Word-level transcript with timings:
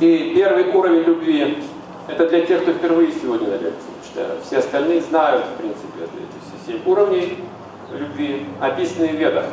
И 0.00 0.32
первый 0.34 0.70
уровень 0.72 1.02
любви– 1.02 1.58
это 2.08 2.28
для 2.28 2.46
тех, 2.46 2.62
кто 2.62 2.72
впервые 2.72 3.10
сегодня 3.12 3.48
на 3.48 3.54
лекции. 3.54 3.90
Что 4.04 4.36
все 4.46 4.58
остальные 4.58 5.00
знают, 5.02 5.44
в 5.44 5.58
принципе, 5.58 6.04
эти 6.04 6.66
все 6.66 6.72
семь 6.72 6.82
уровней 6.86 7.38
любви, 7.92 8.46
описанные 8.60 9.12
в 9.12 9.16
Ведах. 9.16 9.46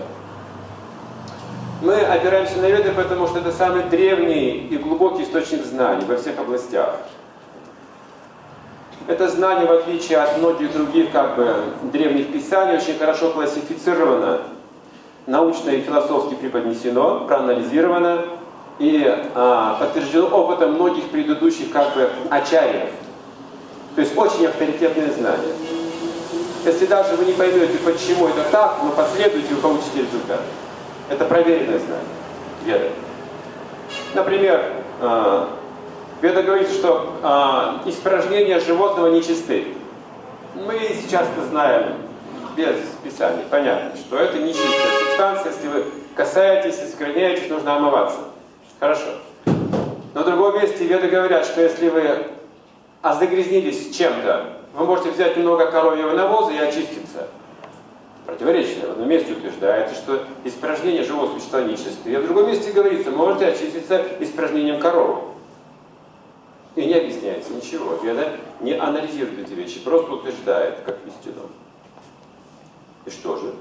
Мы 1.82 1.96
опираемся 1.96 2.58
на 2.60 2.70
Веды, 2.70 2.92
потому 2.92 3.28
что 3.28 3.40
это 3.40 3.52
самый 3.52 3.84
древний 3.84 4.68
и 4.68 4.78
глубокий 4.78 5.24
источник 5.24 5.66
знаний 5.66 6.06
во 6.06 6.16
всех 6.16 6.40
областях. 6.40 7.00
Это 9.08 9.28
знание, 9.28 9.68
в 9.68 9.72
отличие 9.72 10.20
от 10.20 10.38
многих 10.38 10.74
других 10.74 11.12
как 11.12 11.36
бы, 11.36 11.56
древних 11.92 12.32
писаний, 12.32 12.78
очень 12.78 12.98
хорошо 12.98 13.32
классифицировано, 13.32 14.42
научно 15.28 15.72
и 15.72 15.82
философски 15.82 16.36
преподнесено, 16.36 17.26
проанализировано 17.28 18.26
и 18.80 19.06
а, 19.34 19.78
подтверждено 19.80 20.28
опытом 20.28 20.74
многих 20.74 21.06
предыдущих 21.10 21.72
как 21.72 21.94
бы 21.94 22.10
ачарьев. 22.30 22.90
То 23.96 24.02
есть 24.02 24.18
очень 24.18 24.46
авторитетные 24.48 25.12
знания. 25.12 25.54
Если 26.66 26.86
даже 26.86 27.16
вы 27.16 27.26
не 27.26 27.34
поймете, 27.34 27.78
почему 27.86 28.28
это 28.28 28.44
так, 28.52 28.78
но 28.84 28.92
последуйте, 28.92 29.54
вы 29.54 29.62
получите 29.62 30.00
результат. 30.02 30.42
Это 31.10 31.24
проверенное 31.26 31.80
знание, 31.80 32.06
веда. 32.66 32.90
Например, 34.14 34.64
а, 35.00 35.50
Веда 36.22 36.44
говорит, 36.44 36.70
что 36.70 37.20
э, 37.22 37.90
испражнения 37.90 38.60
животного 38.60 39.14
нечисты. 39.14 39.68
Мы 40.56 40.80
сейчас 41.00 41.28
это 41.28 41.46
знаем 41.48 41.98
без 42.56 42.78
писания. 43.04 43.44
Понятно, 43.50 43.96
что 43.98 44.18
это 44.18 44.40
нечистая 44.40 45.00
субстанция. 45.00 45.52
Если 45.52 45.68
вы 45.68 45.86
касаетесь, 46.16 46.82
оскверняетесь, 46.82 47.50
нужно 47.50 47.76
омываться. 47.76 48.20
Хорошо. 48.80 49.06
Но 49.46 50.22
в 50.22 50.26
другом 50.26 50.56
месте 50.62 50.86
веды 50.86 51.08
говорят, 51.08 51.46
что 51.46 51.62
если 51.62 51.90
вы 51.90 52.28
а 53.06 53.14
загрязнились 53.14 53.96
чем-то, 53.96 54.58
вы 54.74 54.86
можете 54.86 55.12
взять 55.12 55.38
немного 55.38 55.70
коровьего 55.70 56.14
навоза 56.14 56.54
и 56.54 56.58
очиститься. 56.58 57.28
Противоречие. 58.26 58.88
В 58.88 58.92
одном 58.94 59.08
месте 59.08 59.34
утверждается, 59.34 59.94
что 59.94 60.24
испражнения 60.44 61.04
живого 61.04 61.32
существа 61.32 61.62
нечистые, 61.62 62.18
а 62.18 62.22
в 62.22 62.26
другом 62.26 62.48
месте 62.48 62.72
говорится, 62.72 63.12
можете 63.12 63.46
очиститься 63.46 64.04
испражнением 64.20 64.80
коровы. 64.80 65.22
И 66.76 66.84
не 66.84 66.96
объясняется 66.96 67.54
ничего. 67.54 68.00
Веда 68.02 68.38
не 68.60 68.74
анализирует 68.74 69.48
эти 69.48 69.54
вещи, 69.54 69.80
просто 69.82 70.12
утверждает, 70.12 70.80
как 70.84 70.98
истину. 71.06 71.44
И 73.06 73.12
что 73.12 73.38
же? 73.38 73.54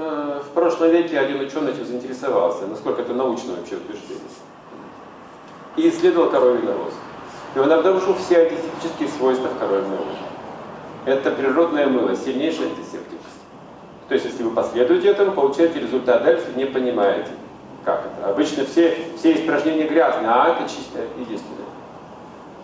Э, 0.00 0.40
в 0.46 0.50
прошлом 0.50 0.90
веке 0.90 1.18
один 1.18 1.40
ученый 1.40 1.72
этим 1.72 1.84
заинтересовался, 1.84 2.68
насколько 2.68 3.02
это 3.02 3.14
научно 3.14 3.54
вообще 3.54 3.74
утверждение. 3.74 4.22
И 5.74 5.88
исследовал 5.88 6.30
коровий 6.30 6.62
навоз. 6.62 6.92
И 7.56 7.58
он 7.58 7.72
обнаружил 7.72 8.14
все 8.14 8.42
антисептические 8.42 9.08
свойства 9.08 9.48
коровьего 9.58 9.88
навоза. 9.88 10.18
Это 11.04 11.32
природное 11.32 11.88
мыло, 11.88 12.14
сильнейший 12.14 12.66
антисептик. 12.66 13.18
То 14.08 14.14
есть, 14.14 14.26
если 14.26 14.44
вы 14.44 14.50
последуете 14.52 15.08
этому, 15.08 15.32
получаете 15.32 15.80
результат, 15.80 16.22
дальше 16.22 16.46
не 16.54 16.66
понимаете 16.66 17.30
как 17.84 18.04
это. 18.06 18.30
Обычно 18.30 18.66
все, 18.66 18.96
все 19.16 19.34
испражнения 19.34 19.88
грязные, 19.88 20.30
а 20.30 20.50
это 20.50 20.62
чистое, 20.68 21.08
единственное. 21.18 21.66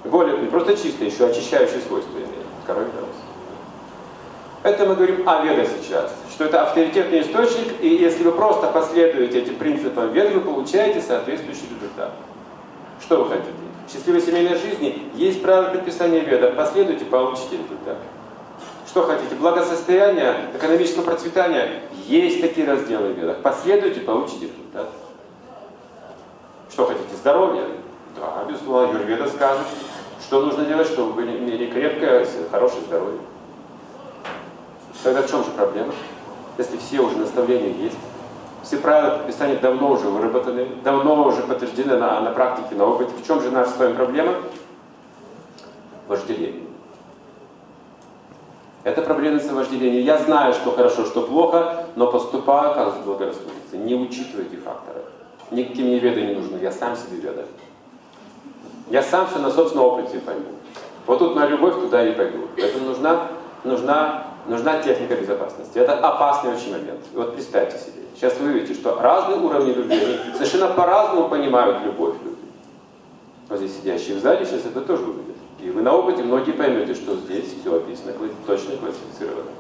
Более 0.05 0.38
не 0.38 0.46
просто 0.46 0.77
чистое, 0.77 1.08
еще 1.08 1.27
очищающее 1.27 1.80
свойство 1.80 2.16
имеет. 2.16 2.46
Коровий 2.64 2.90
Это 4.65 4.87
мы 4.87 4.95
говорим 4.95 5.29
о 5.29 5.45
ведах 5.45 5.69
сейчас, 5.79 6.11
что 6.31 6.45
это 6.45 6.62
авторитетный 6.62 7.20
источник, 7.20 7.75
и 7.83 7.89
если 7.89 8.25
вы 8.25 8.33
просто 8.33 8.67
последуете 8.69 9.41
этим 9.41 9.57
принципам 9.57 10.11
вед, 10.11 10.33
вы 10.33 10.41
получаете 10.41 11.03
соответствующий 11.03 11.69
результат. 11.77 12.12
Что 12.98 13.23
вы 13.23 13.29
хотите? 13.29 13.53
Счастливой 13.92 14.23
семейной 14.23 14.57
жизни 14.57 15.11
есть 15.17 15.42
правила 15.42 15.69
предписания 15.69 16.20
веда, 16.20 16.51
последуйте, 16.53 17.05
получите 17.05 17.59
результат. 17.59 17.98
Что 18.89 19.03
хотите? 19.03 19.35
Благосостояние, 19.35 20.35
экономического 20.55 21.03
процветания. 21.03 21.83
Есть 22.07 22.41
такие 22.41 22.67
разделы 22.67 23.13
в 23.13 23.19
ведах. 23.19 23.42
Последуйте, 23.42 24.01
получите 24.01 24.47
результат. 24.47 24.89
Что 26.70 26.86
хотите? 26.86 27.14
Здоровье? 27.20 27.64
Да, 28.19 28.47
безусловно, 28.48 28.97
Юрведа 28.97 29.29
скажет, 29.29 29.67
что 30.23 30.41
нужно 30.41 30.64
делать, 30.64 30.86
чтобы 30.86 31.13
вы 31.13 31.24
имели 31.24 31.67
крепкое, 31.67 32.27
хорошее 32.51 32.80
здоровье. 32.86 33.20
Тогда 35.05 35.20
в 35.20 35.31
чем 35.31 35.45
же 35.45 35.51
проблема? 35.51 35.92
Если 36.57 36.79
все 36.79 37.01
уже 37.01 37.19
наставления 37.19 37.75
есть, 37.85 37.98
все 38.63 38.79
правила 38.79 39.19
предписания 39.19 39.57
давно 39.57 39.91
уже 39.91 40.09
выработаны, 40.09 40.67
давно 40.83 41.27
уже 41.27 41.42
подтверждены 41.42 41.98
на, 41.98 42.20
на 42.20 42.31
практике, 42.31 42.75
на 42.75 42.87
опыте. 42.87 43.13
В 43.23 43.27
чем 43.27 43.42
же 43.42 43.51
наша 43.51 43.70
с 43.70 43.77
вами 43.77 43.92
проблема? 43.95 44.33
Вожделение. 46.09 46.65
Это 48.83 49.03
проблема 49.03 49.41
вожделения. 49.53 50.01
Я 50.01 50.19
знаю, 50.19 50.55
что 50.55 50.73
хорошо, 50.73 51.05
что 51.05 51.23
плохо, 51.23 51.86
но 51.97 52.11
поступаю, 52.11 52.75
как 52.75 53.05
благорассудится, 53.05 53.77
не 53.77 53.95
учитывая 53.95 54.47
эти 54.47 54.57
факторы. 54.57 55.03
Никаким 55.51 55.86
мне 55.86 55.98
веды 55.98 56.23
не 56.23 56.35
нужны, 56.35 56.57
я 56.63 56.73
сам 56.73 56.97
себе 56.97 57.21
веда. 57.21 57.45
Я 58.89 59.03
сам 59.03 59.27
все 59.27 59.39
на 59.39 59.51
собственном 59.51 59.86
опыте 59.86 60.19
пойму. 60.21 60.47
Вот 61.07 61.19
тут 61.19 61.36
на 61.36 61.47
любовь 61.47 61.75
туда 61.75 62.07
и 62.07 62.13
пойду. 62.13 62.48
Поэтому 62.57 62.86
нужна, 62.86 63.29
нужна, 63.65 64.33
нужна 64.46 64.82
техника 64.82 65.16
безопасности. 65.16 65.78
Это 65.78 65.94
опасный 65.94 66.52
очень 66.52 66.72
момент. 66.72 67.00
И 67.12 67.16
вот 67.16 67.34
представьте 67.34 67.78
себе. 67.78 68.02
Сейчас 68.14 68.38
вы 68.38 68.52
видите, 68.52 68.74
что 68.74 69.00
разные 69.00 69.38
уровни 69.38 69.72
они 69.72 70.34
совершенно 70.34 70.68
по-разному 70.68 71.28
понимают 71.28 71.82
любовь 71.84 72.14
люди. 72.24 72.36
Вот 73.48 73.58
здесь 73.58 73.77
сидящие 73.77 74.16
в 74.16 74.20
зале 74.20 74.44
сейчас 74.44 74.66
это 74.66 74.80
тоже 74.80 75.02
увидят. 75.02 75.36
И 75.60 75.70
вы 75.70 75.82
на 75.82 75.94
опыте 75.94 76.22
многие 76.22 76.52
поймете, 76.52 76.94
что 76.94 77.16
здесь 77.16 77.55
все 77.60 77.77
описано, 77.77 78.12
точно 78.46 78.77
классифицировано. 78.77 79.50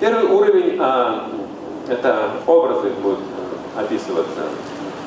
Первый 0.00 0.24
уровень, 0.24 0.78
а, 0.80 1.28
это 1.88 2.30
образы 2.46 2.90
будут 2.90 3.20
описываться 3.76 4.42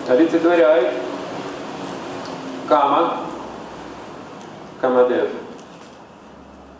олицетворяет 0.07 0.93
Кама, 2.67 3.17
Камадев 4.81 5.29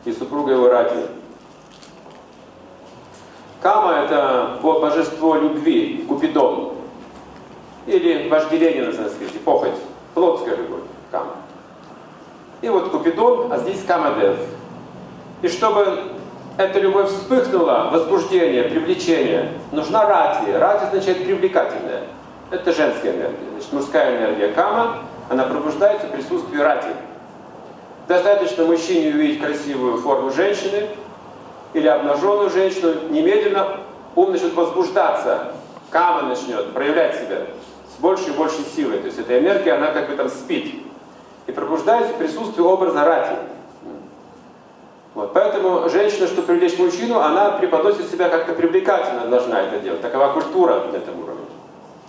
и 0.06 0.12
супруга 0.12 0.54
его 0.54 0.70
Рати. 0.70 1.08
Кама– 3.66 3.94
это 4.06 4.60
божество 4.62 5.34
любви, 5.38 6.06
Купидон, 6.08 6.74
или 7.88 8.30
вожделение 8.30 8.84
на 8.84 8.94
санскрите, 8.94 9.40
похоть, 9.40 9.74
плотская 10.14 10.56
любовь, 10.56 10.82
Кама. 11.10 11.32
И 12.62 12.70
вот 12.70 12.92
Купидон, 12.92 13.52
а 13.52 13.58
здесь 13.58 13.84
Камадев. 13.84 14.38
И 15.42 15.48
чтобы 15.48 15.98
эта 16.60 16.78
любовь 16.78 17.10
вспыхнула, 17.10 17.90
возбуждение, 17.92 18.66
привлечение, 18.66 19.54
нужна 19.72 20.06
рати. 20.06 20.48
Рати 20.52 20.84
означает 20.84 21.26
привлекательная. 21.26 22.04
Это 22.52 22.72
женская 22.72 23.14
энергия. 23.14 23.50
Значит, 23.54 23.74
мужская 23.74 24.16
энергия 24.16 24.50
кама, 24.50 24.98
она 25.28 25.44
пробуждается 25.46 26.06
в 26.06 26.12
присутствии 26.12 26.60
рати. 26.60 26.90
Достаточно 28.08 28.64
мужчине 28.66 29.16
увидеть 29.16 29.42
красивую 29.42 29.98
форму 29.98 30.30
женщины 30.30 30.88
или 31.76 31.90
обнаженную 31.90 32.50
женщину, 32.50 32.94
немедленно 33.10 33.82
ум 34.16 34.32
начнет 34.32 34.54
возбуждаться, 34.54 35.52
кама 35.90 36.22
начнет 36.22 36.72
проявлять 36.72 37.16
себя 37.16 37.42
с 37.94 38.00
большей 38.00 38.30
и 38.34 38.38
большей 38.38 38.64
силой. 38.64 39.00
То 39.00 39.08
есть 39.08 39.20
эта 39.20 39.38
энергия, 39.38 39.74
она 39.74 39.88
как 39.88 40.10
бы 40.10 40.16
там 40.16 40.30
спит. 40.30 40.74
И 41.48 41.52
пробуждается 41.52 42.14
в 42.14 42.18
присутствии 42.18 42.62
образа 42.62 43.04
рати. 43.04 43.36
Вот, 45.16 45.34
поэтому 45.34 45.90
женщина, 45.90 46.28
чтобы 46.28 46.44
привлечь 46.44 46.80
мужчину, 46.80 47.20
она 47.20 47.52
преподносит 47.52 48.10
себя 48.10 48.30
как-то 48.30 48.54
привлекательно 48.54 49.28
должна 49.28 49.62
это 49.62 49.80
делать. 49.80 50.02
Такова 50.02 50.32
культура 50.32 50.86
на 50.92 50.96
этом 50.96 51.22
уровне. 51.22 51.46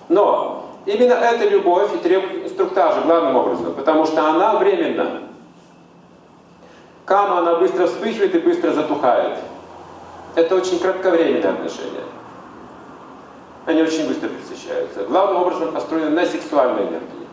Но 0.09 0.67
именно 0.87 1.15
эта 1.15 1.49
любовь 1.49 1.93
и 1.93 1.99
требует 1.99 2.45
инструктажа 2.45 3.01
главным 3.01 3.35
образом, 3.35 3.75
потому 3.75 4.07
что 4.07 4.29
она 4.29 4.55
временна. 4.55 5.23
Кама, 7.05 7.39
она 7.39 7.57
быстро 7.57 7.87
вспыхивает 7.87 8.35
и 8.37 8.39
быстро 8.39 8.71
затухает. 8.71 9.39
Это 10.37 10.55
очень 10.55 10.79
кратковременные 10.79 11.49
отношения. 11.49 12.05
Они 13.65 13.83
очень 13.83 14.07
быстро 14.07 14.29
пресыщаются. 14.29 15.05
Главным 15.07 15.43
образом 15.43 15.73
построены 15.73 16.11
на 16.11 16.27
сексуальной 16.27 16.83
энергии. 16.83 17.27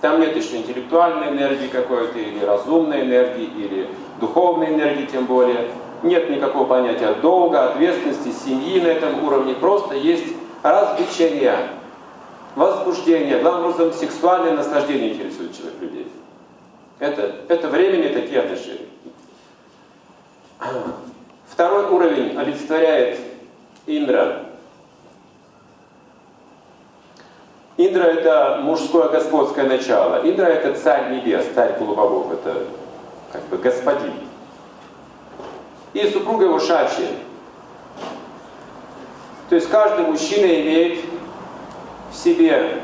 Там 0.00 0.20
нет 0.20 0.36
еще 0.36 0.56
интеллектуальной 0.56 1.28
энергии 1.28 1.68
какой-то, 1.68 2.18
или 2.18 2.44
разумной 2.44 3.02
энергии, 3.02 3.44
или 3.44 3.88
духовной 4.20 4.74
энергии 4.74 5.06
тем 5.06 5.26
более. 5.26 5.70
Нет 6.02 6.28
никакого 6.28 6.66
понятия 6.66 7.14
долга, 7.14 7.70
ответственности, 7.70 8.32
семьи 8.44 8.80
на 8.80 8.88
этом 8.88 9.24
уровне. 9.24 9.54
Просто 9.54 9.94
есть 9.94 10.26
развлечения 10.62 11.70
возбуждение, 12.56 13.38
главным 13.38 13.70
образом 13.70 13.92
сексуальное 13.92 14.56
наслаждение 14.56 15.14
интересует 15.14 15.56
человек 15.56 15.80
людей. 15.80 16.12
Это, 16.98 17.36
это 17.48 17.68
временные 17.68 18.10
такие 18.10 18.40
отношения. 18.40 18.88
Второй 21.58 21.86
уровень 21.86 22.38
олицетворяет 22.38 23.18
Индра. 23.88 24.44
Индра 27.76 28.04
это 28.04 28.60
мужское 28.62 29.08
господское 29.08 29.66
начало. 29.66 30.20
Индра 30.22 30.44
это 30.44 30.78
царь 30.78 31.10
небес, 31.10 31.44
царь 31.56 31.76
полубогов, 31.76 32.30
это 32.30 32.62
как 33.32 33.42
бы 33.46 33.58
господин. 33.58 34.12
И 35.94 36.08
супруга 36.08 36.44
его 36.44 36.60
Шачи. 36.60 37.08
То 39.48 39.56
есть 39.56 39.68
каждый 39.68 40.06
мужчина 40.06 40.46
имеет 40.46 41.00
в 42.12 42.14
себе 42.14 42.82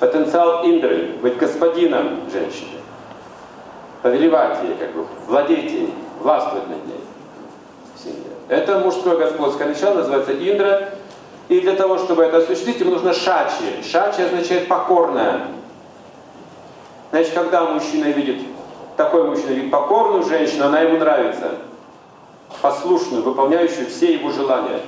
потенциал 0.00 0.66
Индры, 0.66 1.14
быть 1.22 1.38
господином 1.38 2.30
женщины, 2.30 2.78
повелевать 4.02 4.62
ей, 4.64 4.74
как 4.74 4.92
бы, 4.92 5.06
владеть 5.26 5.72
ей, 5.72 5.94
властвовать 6.20 6.68
над 6.68 6.86
ней. 6.86 7.00
Это 8.48 8.78
мужское 8.78 9.16
господское 9.16 9.68
начало, 9.68 9.94
называется 9.94 10.32
Индра. 10.32 10.90
И 11.48 11.60
для 11.60 11.74
того, 11.74 11.98
чтобы 11.98 12.24
это 12.24 12.38
осуществить, 12.38 12.80
ему 12.80 12.92
нужно 12.92 13.12
шачи. 13.12 13.82
Шачи 13.88 14.22
означает 14.22 14.68
покорная. 14.68 15.48
Значит, 17.10 17.34
когда 17.34 17.64
мужчина 17.64 18.06
видит, 18.06 18.42
такой 18.96 19.24
мужчина 19.24 19.50
видит 19.50 19.70
покорную 19.70 20.24
женщину, 20.24 20.66
она 20.66 20.80
ему 20.80 20.98
нравится. 20.98 21.50
Послушную, 22.60 23.22
выполняющую 23.22 23.86
все 23.86 24.14
его 24.14 24.30
желания. 24.30 24.80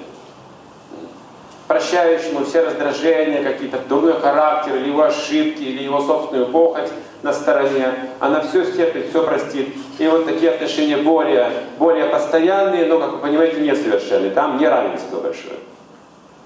Прощающему 1.69 2.45
все 2.45 2.63
раздражения, 2.63 3.43
какие-то 3.43 3.79
дурной 3.89 4.15
характер, 4.15 4.77
или 4.77 4.89
его 4.89 5.03
ошибки, 5.03 5.63
или 5.63 5.85
его 5.85 6.01
собственную 6.01 6.47
похоть 6.47 6.91
на 7.23 7.33
стороне. 7.33 7.93
Она 8.21 8.41
все 8.41 8.65
стерпит, 8.65 9.11
все 9.11 9.25
простит. 9.25 9.75
И 9.99 10.07
вот 10.07 10.27
такие 10.27 10.53
отношения 10.53 10.97
более, 10.97 11.51
более 11.79 12.07
постоянные, 12.07 12.87
но, 12.87 12.99
как 12.99 13.13
вы 13.13 13.19
понимаете, 13.19 13.61
несовершенные. 13.61 14.31
Там 14.31 14.59
неравенство 14.59 15.21
большое. 15.21 15.57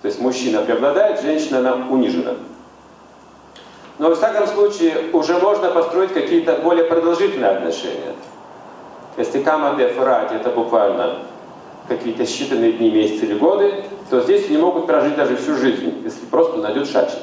То 0.00 0.08
есть 0.08 0.20
мужчина 0.20 0.62
преобладает, 0.62 1.20
женщина 1.22 1.58
она 1.58 1.86
унижена. 1.88 2.32
Но 3.98 4.10
в 4.10 4.16
всяком 4.16 4.46
случае 4.48 5.10
уже 5.12 5.38
можно 5.38 5.70
построить 5.70 6.12
какие-то 6.12 6.54
более 6.54 6.84
продолжительные 6.84 7.50
отношения. 7.50 8.14
Если 9.16 9.42
кама 9.42 9.76
де 9.76 9.88
фрати 9.88 10.34
это 10.34 10.50
буквально 10.50 11.18
какие-то 11.86 12.22
считанные 12.22 12.72
дни, 12.72 12.90
месяцы 12.90 13.26
или 13.26 13.34
годы, 13.34 13.84
то 14.08 14.20
здесь 14.20 14.48
они 14.48 14.56
могут 14.56 14.86
прожить 14.86 15.16
даже 15.16 15.36
всю 15.36 15.56
жизнь, 15.56 16.00
если 16.04 16.24
просто 16.26 16.58
найдет 16.58 16.88
шачи. 16.88 17.18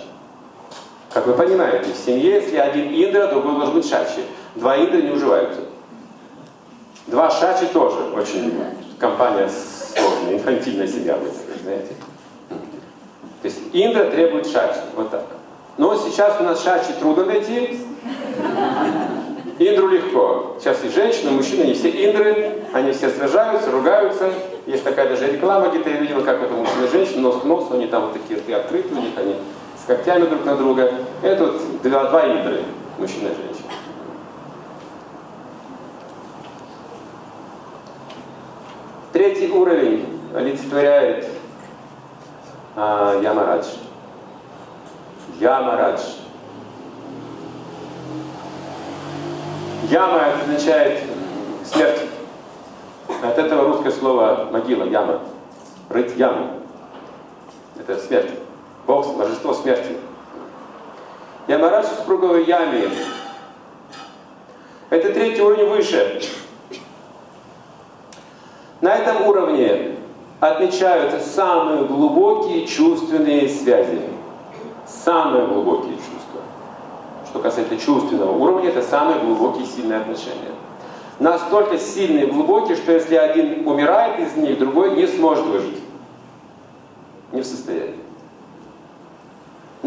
Как 1.11 1.25
вы 1.25 1.33
понимаете, 1.33 1.91
в 1.91 1.97
семье, 1.97 2.35
если 2.35 2.57
один 2.57 2.89
индра, 2.89 3.27
другой 3.27 3.55
должен 3.55 3.73
быть 3.73 3.89
шачи. 3.89 4.23
Два 4.55 4.77
индра 4.77 5.01
не 5.01 5.11
уживаются. 5.11 5.61
Два 7.07 7.31
шачи 7.31 7.65
тоже 7.67 7.97
очень 8.15 8.53
компания 8.99 9.49
сложная, 9.49 10.33
инфантильная 10.35 10.87
семья, 10.87 11.15
вы 11.17 11.29
знаете. 11.63 11.93
То 13.41 13.45
есть 13.45 13.59
Индра 13.71 14.05
требует 14.05 14.45
шачи, 14.45 14.79
вот 14.95 15.09
так. 15.09 15.25
Но 15.77 15.95
сейчас 15.95 16.35
у 16.39 16.43
нас 16.43 16.61
шачи 16.61 16.91
трудно 16.99 17.25
найти, 17.25 17.79
Индру 19.59 19.89
легко. 19.89 20.55
Сейчас 20.59 20.83
и 20.85 20.89
женщины, 20.89 21.29
и 21.29 21.33
мужчины, 21.33 21.63
они 21.63 21.73
все 21.73 21.89
индры, 21.89 22.63
они 22.71 22.93
все 22.93 23.09
сражаются, 23.09 23.71
ругаются. 23.71 24.29
Есть 24.65 24.85
такая 24.85 25.09
даже 25.09 25.29
реклама, 25.29 25.67
где-то 25.67 25.89
я 25.89 25.97
видел, 25.97 26.23
как 26.23 26.41
это 26.41 26.53
мужчина 26.53 26.85
и 26.85 26.89
женщина, 26.89 27.21
нос 27.21 27.41
к 27.41 27.43
носу, 27.43 27.73
они 27.73 27.87
там 27.87 28.03
вот 28.03 28.13
такие 28.13 28.39
рты 28.39 28.53
открыты 28.53 28.93
у 28.93 29.01
них, 29.01 29.11
они 29.17 29.35
когтями 29.89 30.27
друг 30.27 30.45
на 30.45 30.55
друга. 30.55 30.91
Это 31.23 31.45
вот 31.45 31.81
два, 31.81 32.03
два 32.09 32.27
индры, 32.27 32.63
мужчина 32.99 33.29
и 33.29 33.35
женщина. 33.35 33.71
Третий 39.11 39.49
уровень 39.49 40.05
олицетворяет 40.35 41.27
а, 42.75 43.19
Ямарадж. 43.19 43.65
Ямарадж. 45.39 46.01
Яма 49.89 50.33
означает 50.43 50.99
смерть. 51.65 52.01
От 53.23 53.37
этого 53.39 53.63
русское 53.63 53.91
слово 53.91 54.49
могила, 54.51 54.83
яма. 54.83 55.19
Рыть 55.89 56.15
яму. 56.15 56.59
Это 57.75 57.97
смерть. 57.97 58.38
Бог, 58.89 59.15
божество 59.15 59.53
смерти. 59.53 59.97
Ямарадж 61.47 61.85
в 61.85 62.05
круговой 62.05 62.45
яме. 62.45 62.89
Это 64.89 65.13
третий 65.13 65.43
уровень 65.43 65.69
выше. 65.69 66.19
На 68.81 68.95
этом 68.95 69.27
уровне 69.27 69.95
отмечаются 70.39 71.19
самые 71.19 71.83
глубокие 71.83 72.65
чувственные 72.65 73.47
связи. 73.47 74.01
Самые 74.87 75.45
глубокие 75.45 75.93
чувства. 75.93 76.41
Что 77.27 77.41
касается 77.41 77.77
чувственного 77.77 78.31
уровня, 78.31 78.69
это 78.69 78.81
самые 78.81 79.19
глубокие 79.19 79.67
сильные 79.67 79.99
отношения. 79.99 80.55
Настолько 81.19 81.77
сильные 81.77 82.25
и 82.25 82.31
глубокие, 82.31 82.75
что 82.75 82.91
если 82.91 83.13
один 83.13 83.67
умирает 83.67 84.19
из 84.19 84.35
них, 84.35 84.57
другой 84.57 84.95
не 84.95 85.05
сможет 85.05 85.45
выжить. 85.45 85.77
Не 87.31 87.41
в 87.41 87.45
состоянии. 87.45 87.88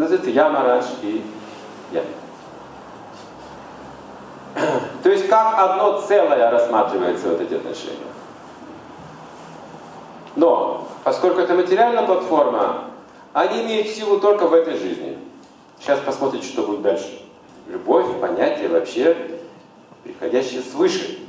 Называется 0.03 0.31
ямарадж 0.31 0.85
и 1.03 1.25
я. 1.93 2.03
То 5.05 5.11
есть 5.11 5.29
как 5.29 5.57
одно 5.57 6.01
целое 6.01 6.51
рассматривается 6.51 7.29
вот 7.29 7.41
эти 7.41 7.55
отношения. 7.55 7.99
Но, 10.35 10.89
поскольку 11.05 11.39
это 11.41 11.55
материальная 11.55 12.05
платформа, 12.05 12.87
они 13.33 13.63
имеют 13.63 13.89
силу 13.89 14.19
только 14.19 14.49
в 14.49 14.55
этой 14.55 14.77
жизни. 14.77 15.19
Сейчас 15.79 16.01
посмотрите, 16.01 16.47
что 16.47 16.63
будет 16.63 16.83
дальше. 16.83 17.23
Любовь, 17.69 18.07
понятие 18.21 18.71
вообще, 18.71 19.39
приходящее 20.03 20.63
свыше. 20.63 21.21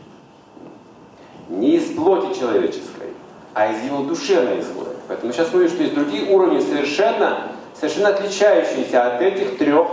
Не 1.49 1.75
из 1.75 1.95
плоти 1.95 2.39
человеческой, 2.39 3.13
а 3.53 3.71
из 3.71 3.83
его 3.83 3.99
души 4.03 4.35
она 4.35 4.59
исходит. 4.59 4.97
Поэтому 5.07 5.31
сейчас 5.31 5.53
мы 5.53 5.61
видим, 5.61 5.75
что 5.75 5.83
есть 5.83 5.95
другие 5.95 6.33
уровни, 6.33 6.59
совершенно, 6.59 7.52
совершенно 7.83 8.09
отличающиеся 8.09 9.15
от 9.15 9.21
этих 9.21 9.57
трех 9.57 9.87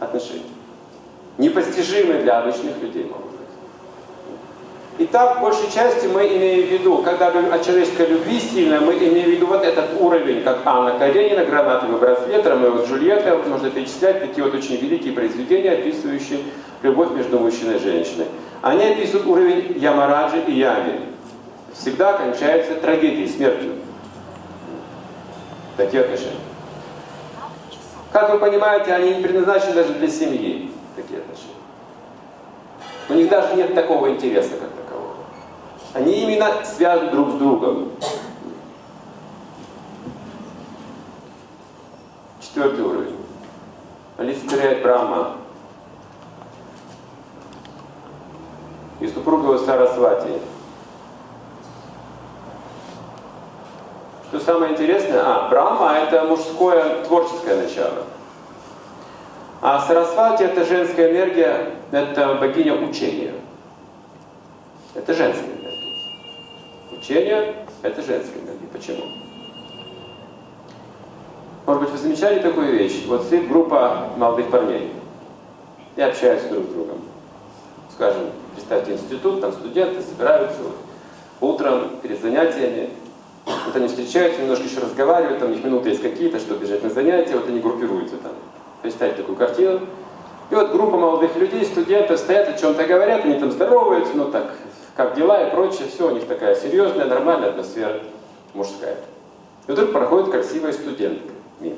отношений. 0.00 0.42
Непостижимые 1.38 2.22
для 2.22 2.40
обычных 2.40 2.82
людей 2.82 3.04
могут. 3.04 3.26
Итак, 4.98 5.40
большей 5.42 5.70
части 5.70 6.06
мы 6.06 6.26
имеем 6.26 6.66
в 6.66 6.72
виду, 6.72 7.02
когда 7.02 7.30
говорим 7.30 7.52
о 7.52 7.58
человеческой 7.58 8.06
любви 8.06 8.40
сильно, 8.40 8.80
мы 8.80 8.94
имеем 8.94 9.26
в 9.26 9.30
виду 9.30 9.46
вот 9.46 9.62
этот 9.62 10.00
уровень, 10.00 10.42
как 10.42 10.62
Анна 10.64 10.98
Каренина, 10.98 11.44
гранатовый 11.44 12.00
браслет, 12.00 12.46
Ромео 12.46 12.78
и 12.78 12.86
Джульетта, 12.86 13.36
вот 13.36 13.46
можно 13.46 13.70
перечислять 13.70 14.20
такие 14.20 14.42
вот 14.42 14.54
очень 14.54 14.76
великие 14.76 15.12
произведения, 15.12 15.72
описывающие 15.72 16.40
любовь 16.82 17.10
между 17.12 17.38
мужчиной 17.38 17.76
и 17.76 17.78
женщиной. 17.78 18.26
Они 18.62 18.84
описывают 18.84 19.26
уровень 19.26 19.78
Ямараджи 19.78 20.42
и 20.48 20.52
Ями. 20.52 21.00
Всегда 21.74 22.14
кончается 22.14 22.74
трагедией, 22.76 23.28
смертью. 23.28 23.72
Такие 25.76 26.02
отношения. 26.02 26.45
Как 28.16 28.30
вы 28.30 28.38
понимаете, 28.38 28.94
они 28.94 29.16
не 29.16 29.22
предназначены 29.22 29.74
даже 29.74 29.92
для 29.92 30.08
семьи, 30.08 30.72
такие 30.96 31.18
отношения. 31.18 31.52
У 33.10 33.12
них 33.12 33.28
даже 33.28 33.54
нет 33.56 33.74
такого 33.74 34.08
интереса, 34.08 34.52
как 34.56 34.70
они 35.92 36.22
именно 36.22 36.64
связаны 36.64 37.10
друг 37.10 37.32
с 37.32 37.34
другом. 37.34 37.92
Четвертый 42.40 42.84
уровень. 42.86 43.16
Олицетворяет 44.16 44.82
Брахма. 44.82 45.36
И 49.00 49.08
супруга 49.08 49.58
Сарасвати. 49.58 50.40
Что 54.36 54.52
самое 54.52 54.72
интересное, 54.72 55.22
а, 55.24 55.48
Брахма 55.48 55.94
это 55.94 56.24
мужское 56.24 57.02
творческое 57.04 57.56
начало. 57.56 58.04
А 59.62 59.80
Сарасвати 59.80 60.42
это 60.42 60.62
женская 60.62 61.10
энергия, 61.10 61.70
это 61.90 62.34
богиня 62.34 62.74
учения. 62.74 63.32
Это 64.94 65.14
женская 65.14 65.48
Учение– 66.92 67.54
это 67.82 68.02
женская 68.02 68.40
энергия. 68.40 68.66
Почему? 68.70 69.04
Может 71.64 71.82
быть, 71.84 71.90
вы 71.92 71.98
замечали 71.98 72.40
такую 72.40 72.72
вещь? 72.72 73.06
Вот 73.06 73.24
сидит 73.24 73.48
группа 73.48 74.10
молодых 74.18 74.50
парней 74.50 74.92
и 75.96 76.02
общаются 76.02 76.50
друг 76.50 76.66
с 76.66 76.68
другом. 76.68 76.98
Скажем, 77.94 78.24
представьте 78.54 78.92
институт, 78.92 79.40
там 79.40 79.52
студенты 79.52 80.02
собираются 80.02 80.60
утром 81.40 81.96
перед 82.02 82.20
занятиями. 82.20 82.90
Вот 83.46 83.76
они 83.76 83.86
встречаются, 83.86 84.42
немножко 84.42 84.64
еще 84.64 84.80
разговаривают, 84.80 85.38
там 85.38 85.50
у 85.50 85.54
них 85.54 85.64
минуты 85.64 85.90
есть 85.90 86.02
какие-то, 86.02 86.40
чтобы 86.40 86.60
бежать 86.60 86.82
на 86.82 86.90
занятия, 86.90 87.36
вот 87.36 87.48
они 87.48 87.60
группируются 87.60 88.16
там. 88.16 88.32
Представьте 88.82 89.18
такую 89.18 89.36
картину. 89.36 89.80
И 90.50 90.54
вот 90.54 90.72
группа 90.72 90.96
молодых 90.96 91.36
людей, 91.36 91.64
студентов 91.64 92.18
стоят, 92.18 92.48
о 92.48 92.58
чем-то 92.58 92.84
говорят, 92.84 93.24
они 93.24 93.38
там 93.38 93.52
здороваются, 93.52 94.14
ну 94.14 94.30
так, 94.30 94.52
как 94.96 95.14
дела 95.14 95.46
и 95.46 95.50
прочее, 95.50 95.88
все 95.88 96.08
у 96.08 96.14
них 96.14 96.26
такая 96.26 96.56
серьезная, 96.56 97.06
нормальная 97.06 97.50
атмосфера 97.50 98.00
мужская. 98.54 98.96
И 99.68 99.72
вдруг 99.72 99.92
проходит 99.92 100.30
красивая 100.30 100.72
студентка 100.72 101.30
мимо, 101.60 101.76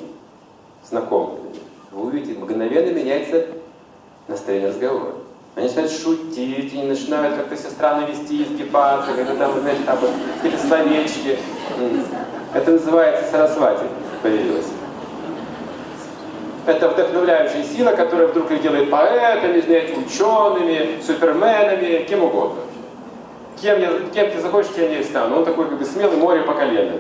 знакомая. 0.89 1.39
вы 1.93 2.07
увидите, 2.07 2.39
мгновенно 2.39 2.91
меняется 2.91 3.47
настроение 4.27 4.71
разговора. 4.71 5.13
Они 5.55 5.67
начинают 5.67 5.91
шутить, 5.91 6.73
они 6.73 6.85
начинают 6.85 7.37
как-то 7.37 7.57
себя 7.57 7.71
странно 7.71 8.07
вести, 8.07 8.45
изгибаться, 8.45 9.13
когда 9.13 9.35
там, 9.35 9.61
знаете, 9.61 9.83
там 9.85 9.99
какие-то 10.41 10.67
словечки. 10.67 11.39
Это 12.55 12.71
называется 12.71 13.31
сарасвати 13.31 13.85
появилось. 14.23 14.67
Это 16.67 16.89
вдохновляющая 16.89 17.65
сила, 17.65 17.93
которая 17.93 18.29
вдруг 18.29 18.51
их 18.51 18.61
делает 18.61 18.91
поэтами, 18.91 19.61
знаете, 19.61 19.95
учеными, 19.95 21.01
суперменами, 21.01 22.05
кем 22.05 22.25
угодно. 22.25 22.61
Кем, 23.61 23.81
я, 23.81 23.89
кем 24.15 24.31
ты 24.31 24.41
захочешь, 24.41 24.73
тем 24.75 24.91
я 24.91 25.01
и 25.01 25.03
стану. 25.03 25.39
Он 25.39 25.45
такой 25.45 25.67
как 25.67 25.79
бы 25.79 25.85
смелый 25.85 26.19
море 26.19 26.43
по 26.43 26.53
колену. 26.53 26.99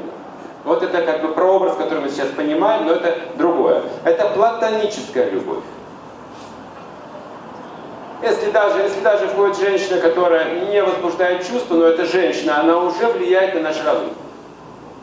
Вот 0.64 0.82
это 0.82 1.02
как 1.02 1.22
бы 1.22 1.28
прообраз, 1.28 1.76
который 1.76 2.00
мы 2.00 2.08
сейчас 2.08 2.28
понимаем, 2.28 2.86
но 2.86 2.94
это 2.94 3.14
другое. 3.36 3.82
Это 4.04 4.28
платоническая 4.28 5.30
любовь. 5.30 5.62
Если 8.22 8.50
даже, 8.50 8.80
если 8.80 9.00
даже 9.00 9.28
входит 9.28 9.58
женщина, 9.58 10.00
которая 10.00 10.66
не 10.66 10.82
возбуждает 10.82 11.46
чувства, 11.46 11.74
но 11.74 11.84
это 11.86 12.04
женщина, 12.04 12.60
она 12.60 12.78
уже 12.78 13.06
влияет 13.06 13.54
на 13.54 13.60
наш 13.60 13.76
разум 13.84 14.10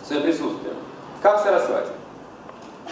своим 0.05 0.24
присутствием. 0.24 0.75
Как 1.21 1.39
Сарасвати. 1.39 1.89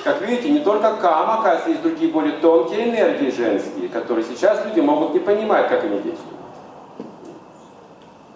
Как 0.03 0.21
видите, 0.21 0.49
не 0.49 0.59
только 0.59 0.95
кама, 0.95 1.35
оказывается, 1.39 1.69
есть 1.69 1.81
другие 1.83 2.11
более 2.11 2.37
тонкие 2.39 2.89
энергии 2.89 3.29
женские, 3.29 3.89
которые 3.89 4.25
сейчас 4.25 4.65
люди 4.65 4.79
могут 4.79 5.13
не 5.13 5.19
понимать, 5.19 5.69
как 5.69 5.83
они 5.83 5.97
действуют. 5.97 6.39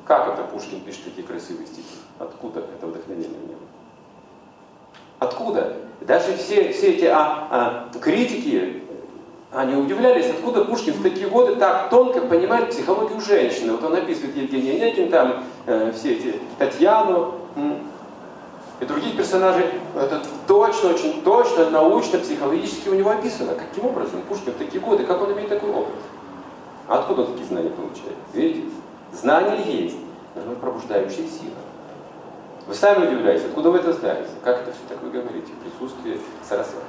Как 0.05 0.34
это 0.34 0.43
Пушкин 0.43 0.81
пишет 0.81 1.05
такие 1.05 1.27
красивые 1.27 1.67
стихи? 1.67 1.98
Откуда 2.19 2.62
это 2.62 2.86
вдохновение 2.86 3.38
у 3.43 3.48
него? 3.48 3.60
Откуда? 5.19 5.74
Даже 6.01 6.38
все, 6.38 6.72
все 6.72 6.91
эти 6.91 7.05
а, 7.05 7.48
а, 7.50 8.00
критики, 8.00 8.84
они 9.51 9.75
удивлялись, 9.75 10.29
откуда 10.29 10.63
Пушкин 10.63 10.93
в 10.93 11.03
такие 11.03 11.27
годы 11.27 11.55
так 11.55 11.89
тонко 11.89 12.22
понимает 12.22 12.69
психологию 12.69 13.19
женщины. 13.19 13.74
Вот 13.74 13.84
он 13.84 13.96
описывает 13.96 14.38
Евгения 14.38 14.74
Онегин, 14.74 15.10
там 15.10 15.43
э, 15.65 15.91
все 15.93 16.13
эти 16.13 16.36
Татьяну 16.60 17.34
и 18.79 18.86
других 18.86 19.17
персонажей. 19.17 19.65
Это 19.96 20.22
точно, 20.48 20.89
очень 20.89 21.22
точно, 21.24 21.69
научно, 21.69 22.19
психологически 22.19 22.89
у 22.89 22.96
него 22.96 23.10
описано. 23.10 23.53
Каким 23.55 23.86
образом 23.86 24.22
Пушкин 24.29 24.53
в 24.53 24.57
такие 24.57 24.79
годы, 24.79 25.05
как 25.05 25.22
он 25.22 25.34
имеет 25.34 25.50
такой 25.50 25.72
опыт? 25.72 25.96
Откуда 26.88 27.22
он 27.22 27.27
такие 27.31 27.48
знания 27.48 27.69
получает? 27.69 28.17
Видите? 28.34 28.67
Знания 29.13 29.62
есть, 29.63 29.98
но 30.36 30.53
пробуждающая 30.55 31.27
сила. 31.27 31.55
Вы 32.67 32.74
сами 32.74 33.07
удивляетесь, 33.07 33.46
откуда 33.46 33.72
вы 33.72 33.79
это 33.79 33.93
знаете? 33.93 34.29
Как 34.43 34.62
это 34.62 34.72
все 34.72 34.81
так 34.89 35.01
вы 35.01 35.10
говорите 35.10 35.53
в 35.53 35.63
присутствии 35.63 36.19
Сарасвати? 36.48 36.86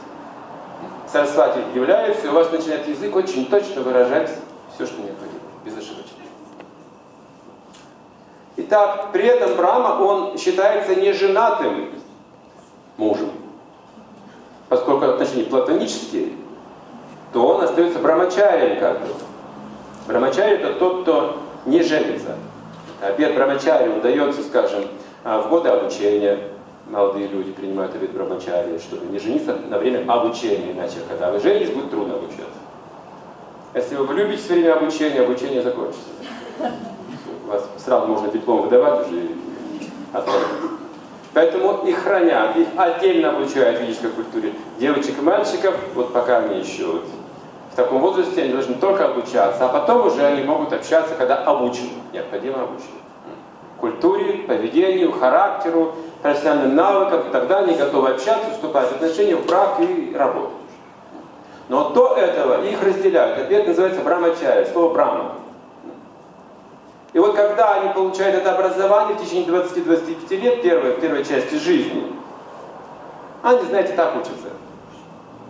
Сарасвати 1.11 1.61
является, 1.75 2.27
и 2.27 2.31
у 2.31 2.33
вас 2.33 2.51
начинает 2.51 2.87
язык 2.87 3.15
очень 3.15 3.47
точно 3.47 3.83
выражать 3.83 4.31
все, 4.75 4.87
что 4.87 5.01
необходимо, 5.01 5.41
безошибочно. 5.65 5.98
Итак, 8.61 9.11
при 9.13 9.25
этом 9.25 9.55
Брама, 9.55 10.03
он 10.03 10.37
считается 10.37 10.97
неженатым 10.97 11.91
мужем. 12.97 13.31
Поскольку 14.69 15.05
отношения 15.05 15.45
платонические, 15.45 16.31
то 17.33 17.47
он 17.47 17.63
остается 17.63 18.01
брамачарием 18.01 18.81
как 18.81 19.01
бы. 19.01 19.07
Брамачари 20.09 20.57
это 20.57 20.75
тот, 20.75 21.03
кто 21.03 21.37
не 21.67 21.83
женится. 21.85 22.35
Обед 23.01 23.37
брамачари 23.37 23.91
он 23.91 24.01
дается, 24.01 24.43
скажем, 24.43 24.87
а 25.23 25.41
в 25.41 25.51
годы 25.51 25.69
обучения 25.69 26.41
молодые 26.89 27.29
люди 27.29 27.53
принимают 27.53 27.95
обед 27.95 28.11
брамачари, 28.11 28.79
чтобы 28.79 29.07
не 29.07 29.21
жениться 29.21 29.55
на 29.55 29.79
время 29.79 30.05
обучения, 30.13 30.73
иначе 30.73 30.97
когда 31.09 31.31
вы 31.31 31.39
женитесь, 31.39 31.71
будет 31.71 31.91
трудно 31.91 32.15
обучаться. 32.15 32.59
Если 33.73 33.95
вы 33.95 34.05
влюбитесь 34.05 34.49
во 34.49 34.55
время 34.55 34.75
обучения, 34.75 35.21
обучение 35.21 35.63
закончится. 35.63 36.09
Вас 37.49 37.69
сразу 37.85 38.07
можно 38.07 38.29
диплом 38.29 38.63
выдавать 38.63 39.09
уже 39.09 39.21
и 39.21 39.37
Поэтому 41.35 41.87
их 41.87 41.99
хранят, 41.99 42.57
их 42.57 42.69
отдельно 42.77 43.31
обучают 43.31 43.79
физической 43.79 44.11
культуре. 44.11 44.55
Девочек 44.79 45.19
и 45.19 45.23
мальчиков, 45.23 45.75
вот 45.95 46.13
пока 46.13 46.39
они 46.39 46.61
еще 46.61 46.87
вот 46.87 47.05
в 47.73 47.77
таком 47.77 48.01
возрасте, 48.01 48.43
они 48.43 48.53
должны 48.53 48.75
только 48.75 49.07
обучаться, 49.07 49.67
а 49.67 49.69
потом 49.69 50.07
уже 50.07 50.25
они 50.25 50.43
могут 50.43 50.73
общаться, 50.73 51.15
когда 51.17 51.37
обучены, 51.37 51.91
необходимо 52.13 52.63
обучение 52.63 53.03
культуре, 53.81 54.45
поведению, 54.47 55.13
характеру, 55.13 55.95
профессиональным 56.23 56.77
навыкам 56.77 57.29
и 57.29 57.33
так 57.33 57.47
далее, 57.47 57.77
готовы 57.77 58.11
общаться, 58.11 58.51
вступать 58.53 58.89
в 58.89 58.93
отношения, 58.93 59.37
в 59.37 59.47
брак 59.47 59.81
и 59.81 60.15
работать. 60.17 60.55
Но 61.69 61.91
до 61.91 62.17
этого 62.17 62.65
их 62.65 62.83
разделяют. 62.83 63.51
Это 63.51 63.69
называется 63.69 64.01
брамачаря, 64.01 64.67
слово 64.67 64.93
брама. 64.93 65.35
И 67.13 67.19
вот 67.19 67.35
когда 67.35 67.75
они 67.75 67.93
получают 67.93 68.37
это 68.37 68.55
образование 68.55 69.17
в 69.17 69.25
течение 69.25 69.49
20-25 69.49 70.37
лет, 70.37 70.63
первой, 70.63 70.93
в 70.93 71.01
первой 71.01 71.25
части 71.25 71.55
жизни, 71.55 72.13
они, 73.43 73.63
знаете, 73.65 73.95
так 73.95 74.15
учатся. 74.17 74.49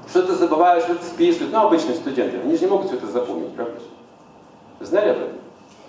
Что-то 0.08 0.34
забывают, 0.34 0.84
что-то 0.84 1.04
списывают. 1.04 1.52
Ну, 1.52 1.66
обычные 1.66 1.96
студенты, 1.96 2.38
они 2.42 2.56
же 2.56 2.64
не 2.64 2.70
могут 2.70 2.86
все 2.86 2.96
это 2.96 3.06
запомнить, 3.06 3.54
правда? 3.54 3.80
Вы 4.78 4.86
знали 4.86 5.10
об 5.10 5.16
этом? 5.16 5.38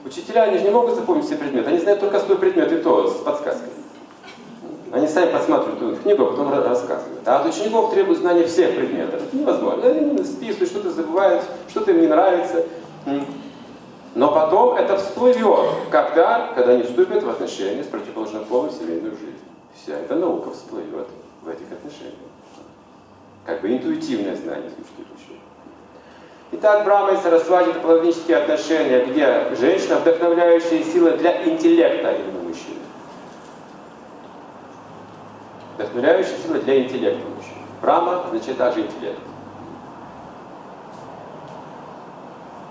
Учителя, 0.06 0.44
они 0.44 0.58
же 0.58 0.64
не 0.64 0.72
могут 0.72 0.96
запомнить 0.96 1.26
все 1.26 1.36
предметы, 1.36 1.70
они 1.70 1.80
знают 1.80 2.00
только 2.00 2.20
свой 2.20 2.38
предмет, 2.38 2.72
и 2.72 2.78
то 2.78 3.10
с 3.10 3.16
подсказкой. 3.16 3.70
Они 4.92 5.08
сами 5.08 5.32
посматривают 5.32 5.82
эту 5.82 6.02
книгу, 6.02 6.24
а 6.24 6.32
потом 6.32 6.52
рассказывают. 6.52 7.22
А 7.26 7.40
от 7.40 7.46
учеников 7.46 7.94
требуют 7.94 8.20
знания 8.20 8.46
всех 8.46 8.76
предметов. 8.76 9.22
Невозможно. 9.32 9.88
Они 9.88 10.24
списывают, 10.24 10.70
что-то 10.70 10.90
забывают, 10.90 11.44
что-то 11.68 11.92
им 11.92 12.02
не 12.02 12.08
нравится. 12.08 12.66
Но 14.16 14.32
потом 14.32 14.76
это 14.76 14.98
всплывет. 14.98 15.70
Когда? 15.92 16.52
Когда 16.56 16.74
они 16.74 16.84
вступят 16.84 17.24
в 17.24 17.30
отношения 17.30 17.84
с 17.84 17.88
противоположным 17.88 18.46
полом 18.46 18.70
в 18.70 18.74
семейную 18.74 19.12
жизнь. 19.12 19.38
Вся 19.76 19.98
эта 19.98 20.16
наука 20.16 20.52
всплывет 20.52 21.08
в 21.42 21.50
этих 21.50 21.72
отношениях. 21.72 22.16
Как 23.46 23.62
бы 23.62 23.72
интуитивное 23.72 24.36
знание 24.36 24.70
существующее. 24.72 25.40
Итак, 26.52 26.84
Брахма 26.84 27.12
и 27.14 27.18
Сарасвати– 27.18 27.70
это 27.72 27.80
платонические 27.80 28.38
отношения, 28.38 29.06
где 29.06 29.56
женщина– 29.56 29.96
вдохновляющая 30.00 30.84
сила 30.84 31.12
для 31.12 31.44
интеллекта 31.44 32.12
именно 32.12 32.40
мужчины. 32.40 32.80
Вдохновляющая 35.76 36.38
сила 36.44 36.58
для 36.58 36.84
интеллекта 36.84 37.28
мужчины. 37.28 37.62
Брахма 37.82 38.24
означает 38.26 38.58
также 38.58 38.82
интеллект. 38.82 39.20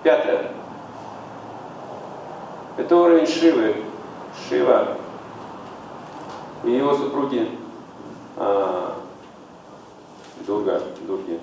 Пятое. 0.02 0.50
Это 2.78 2.97
уровень 2.97 3.26
Шивы. 3.26 3.75
Шива 4.49 4.97
и 6.62 6.70
его 6.70 6.94
супруги 6.94 7.50
а, 8.37 8.94
Дурга, 10.47 10.80
Дурги. 11.06 11.40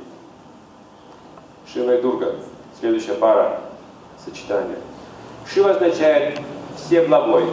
Шива 1.72 1.98
и 1.98 2.02
Дурга. 2.02 2.36
Следующая 2.80 3.16
пара 3.16 3.62
сочетания. 4.24 4.78
Шива 5.46 5.72
означает 5.72 6.40
все 6.78 7.06
благой. 7.06 7.46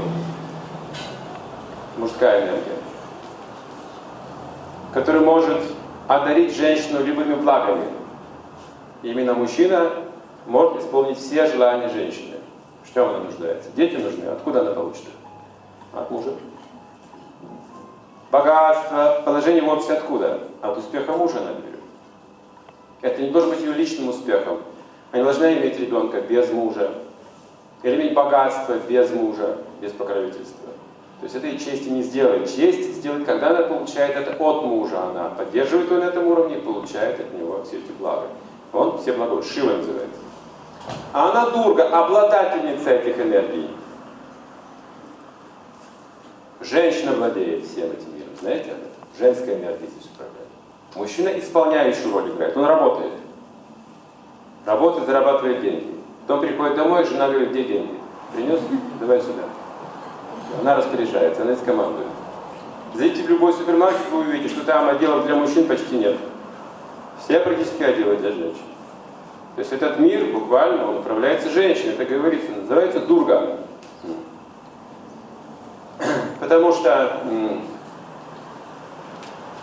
Мужская 1.99 2.43
энергия. 2.45 2.77
Который 4.95 5.23
может 5.23 5.61
одарить 6.07 6.55
женщину 6.55 7.05
любыми 7.05 7.35
благами. 7.35 7.87
именно 9.03 9.35
мужчина 9.35 9.91
может 10.47 10.83
исполнить 10.83 11.19
все 11.19 11.47
желания 11.47 11.89
женщины. 11.89 12.32
Что 12.93 13.09
она 13.09 13.21
нуждается? 13.21 13.71
Дети 13.75 13.97
нужны. 13.97 14.27
Откуда 14.27 14.61
она 14.61 14.73
получит 14.73 15.05
их? 15.05 15.99
От 15.99 16.11
мужа. 16.11 16.35
Богатство, 18.31 19.23
положение 19.25 19.63
в 19.63 19.69
обществе 19.69 19.97
откуда? 19.97 20.41
От 20.61 20.77
успеха 20.77 21.13
мужа 21.13 21.39
она 21.39 21.53
берет. 21.53 21.81
Это 23.01 23.23
не 23.23 23.31
должен 23.31 23.51
быть 23.51 23.61
ее 23.61 23.73
личным 23.73 24.11
успехом. 24.11 24.59
Она 25.11 25.23
не 25.23 25.25
должна 25.25 25.55
иметь 25.55 25.81
ребенка 25.81 26.21
без 26.21 26.51
мужа. 26.53 26.93
Или 27.83 27.97
иметь 27.97 28.15
богатство 28.15 28.77
без 28.77 29.11
мужа, 29.11 29.57
без 29.81 29.93
покровительства. 29.93 30.69
То 31.21 31.25
есть 31.25 31.35
этой 31.35 31.59
чести 31.59 31.89
не 31.89 32.03
сделает. 32.03 32.55
Честь 32.55 32.97
сделает, 32.97 33.25
когда 33.25 33.51
она 33.51 33.63
получает 33.63 34.17
это 34.17 34.33
от 34.33 34.65
мужа. 34.65 35.03
Она 35.03 35.31
поддерживает 35.31 35.91
его 35.91 36.01
на 36.01 36.05
этом 36.05 36.27
уровне 36.27 36.59
и 36.59 36.61
получает 36.61 37.21
от 37.21 37.33
него 37.33 37.63
все 37.65 37.79
эти 37.79 37.93
блага. 37.93 38.27
Он 38.75 38.99
все 38.99 39.15
блага, 39.15 39.43
Шива 39.43 39.79
называется. 39.79 40.19
А 41.13 41.31
она 41.31 41.51
Дурга, 41.51 41.89
обладательница 41.89 42.91
этих 42.91 43.19
энергий. 43.19 43.69
Женщина 46.61 47.13
владеет 47.13 47.67
всем 47.67 47.91
этим 47.91 48.15
миром. 48.15 48.31
Знаете? 48.41 48.75
Женская 49.19 49.57
энергия 49.57 49.87
здесь 49.87 50.11
управляет. 50.15 50.49
Мужчина 50.95 51.39
исполняющую 51.39 52.13
роль 52.13 52.31
играет, 52.31 52.57
он 52.57 52.65
работает. 52.65 53.13
Работает, 54.65 55.07
зарабатывает 55.07 55.61
деньги. 55.61 55.95
Потом 56.27 56.41
приходит 56.41 56.77
домой, 56.77 57.05
жена 57.05 57.29
говорит, 57.29 57.51
где 57.51 57.65
деньги? 57.65 57.95
Принес? 58.35 58.61
Давай 59.01 59.21
сюда. 59.21 59.43
Она 60.61 60.77
распоряжается, 60.77 61.43
она 61.43 61.53
из 61.53 61.61
команды. 61.61 62.03
Зайдите 62.95 63.25
в 63.25 63.31
любой 63.31 63.53
супермаркет, 63.53 64.11
вы 64.11 64.21
увидите, 64.21 64.55
что 64.55 64.65
там 64.65 64.89
отделов 64.89 65.27
для 65.27 65.35
мужчин 65.35 65.67
почти 65.67 65.97
нет. 65.97 66.17
Все 67.23 67.41
практически 67.41 67.83
одевы 67.83 68.17
для 68.17 68.33
женщин. 68.33 68.72
То 69.55 69.61
есть 69.61 69.73
этот 69.73 69.99
мир 69.99 70.33
буквально, 70.33 70.89
он 70.89 70.99
управляется 70.99 71.51
женщиной, 71.51 71.93
это 71.93 72.07
говорится, 72.07 72.53
называется 72.53 73.01
дурга. 73.01 73.59
Потому 76.41 76.73
что 76.73 77.21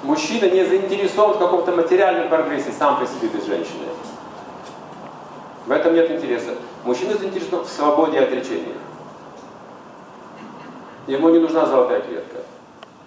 мужчина 0.04 0.50
не 0.50 0.64
заинтересован 0.64 1.34
в 1.34 1.40
каком-то 1.40 1.72
материальном 1.72 2.30
прогрессе 2.30 2.72
сам 2.72 3.00
по 3.00 3.06
себе 3.08 3.30
без 3.30 3.46
женщины. 3.46 3.86
В 5.66 5.72
этом 5.72 5.94
нет 5.94 6.10
интереса. 6.12 6.52
Мужчина 6.84 7.18
заинтересован 7.18 7.66
в 7.66 7.70
свободе 7.70 8.18
и 8.18 8.24
отречении. 8.24 8.76
Ему 11.08 11.30
не 11.30 11.40
нужна 11.40 11.66
золотая 11.66 12.02
клетка. 12.02 12.38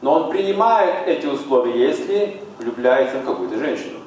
Но 0.01 0.15
он 0.15 0.31
принимает 0.31 1.07
эти 1.07 1.27
условия, 1.27 1.89
если 1.89 2.43
влюбляется 2.59 3.19
в 3.19 3.25
какую-то 3.25 3.57
женщину. 3.57 4.01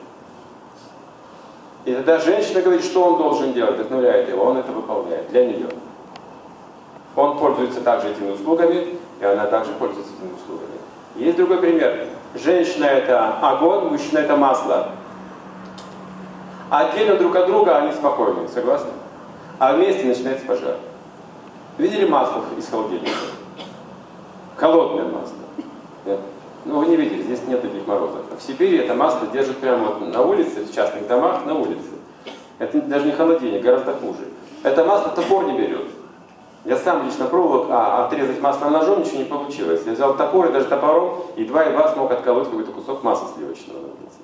И 1.85 1.93
тогда 1.93 2.17
женщина 2.17 2.61
говорит, 2.61 2.83
что 2.83 3.03
он 3.03 3.17
должен 3.17 3.53
делать, 3.53 3.75
вдохновляет 3.75 4.27
его, 4.27 4.43
он 4.43 4.57
это 4.57 4.71
выполняет 4.71 5.29
для 5.29 5.45
нее. 5.45 5.69
Он 7.15 7.37
пользуется 7.37 7.81
также 7.81 8.09
этими 8.09 8.31
услугами, 8.31 8.97
и 9.21 9.23
она 9.23 9.45
также 9.45 9.71
пользуется 9.73 10.11
этими 10.13 10.33
услугами. 10.33 10.79
Есть 11.15 11.37
другой 11.37 11.59
пример. 11.59 12.07
Женщина 12.33 12.85
это 12.85 13.37
огонь, 13.39 13.85
мужчина 13.85 14.19
это 14.19 14.35
масло. 14.35 14.89
Отдельно 16.69 17.15
друг 17.15 17.35
от 17.35 17.45
друга 17.45 17.77
они 17.77 17.93
спокойны, 17.93 18.47
согласны? 18.47 18.89
А 19.59 19.73
вместе 19.73 20.05
начинается 20.05 20.45
пожар. 20.45 20.77
Видели 21.77 22.05
масло 22.07 22.43
из 22.57 22.67
холодильника? 22.67 23.11
Холодное 24.57 25.05
масло. 25.05 25.37
Нет? 26.05 26.19
Ну, 26.65 26.79
вы 26.79 26.87
не 26.87 26.95
видели, 26.95 27.21
здесь 27.21 27.41
нет 27.47 27.61
таких 27.61 27.85
морозов. 27.85 28.21
В 28.37 28.41
Сибири 28.41 28.77
это 28.77 28.95
масло 28.95 29.27
держат 29.27 29.57
прямо 29.57 29.85
вот 29.85 30.13
на 30.13 30.21
улице, 30.23 30.65
в 30.65 30.73
частных 30.73 31.07
домах, 31.07 31.45
на 31.45 31.53
улице. 31.53 31.91
Это 32.57 32.81
даже 32.81 33.05
не 33.05 33.11
холодильник, 33.11 33.61
гораздо 33.61 33.93
хуже. 33.93 34.27
Это 34.63 34.83
масло 34.83 35.09
топор 35.09 35.45
не 35.45 35.57
берет. 35.57 35.85
Я 36.65 36.77
сам 36.77 37.05
лично 37.05 37.25
пробовал 37.25 37.67
а, 37.69 38.05
отрезать 38.05 38.41
масло 38.41 38.69
ножом, 38.69 39.01
ничего 39.01 39.19
не 39.19 39.25
получилось. 39.25 39.83
Я 39.85 39.91
взял 39.91 40.17
топор 40.17 40.47
и 40.47 40.51
даже 40.51 40.65
топором 40.65 41.19
едва-едва 41.35 41.93
смог 41.93 42.11
отколоть 42.11 42.45
какой-то 42.45 42.71
кусок 42.71 43.03
масла 43.03 43.29
сливочного. 43.35 43.81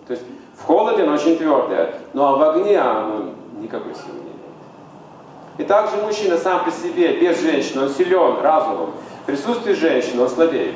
То 0.08 0.14
есть 0.14 0.24
в 0.58 0.64
холоде 0.64 1.04
оно 1.04 1.14
очень 1.14 1.38
твердое, 1.38 1.94
ну 2.14 2.24
а 2.24 2.36
в 2.38 2.42
огне 2.42 2.80
оно 2.80 3.30
никакой 3.60 3.94
силы 3.94 4.16
не 4.16 4.22
имеет. 4.22 5.60
И 5.60 5.64
также 5.64 5.98
мужчина 5.98 6.38
сам 6.38 6.66
по 6.66 6.72
себе, 6.72 7.20
без 7.20 7.40
женщины, 7.40 7.84
он 7.84 7.90
силен 7.90 8.40
разумом. 8.42 8.92
В 9.22 9.26
присутствии 9.28 9.74
женщины 9.74 10.24
он 10.24 10.30
слабеет. 10.30 10.74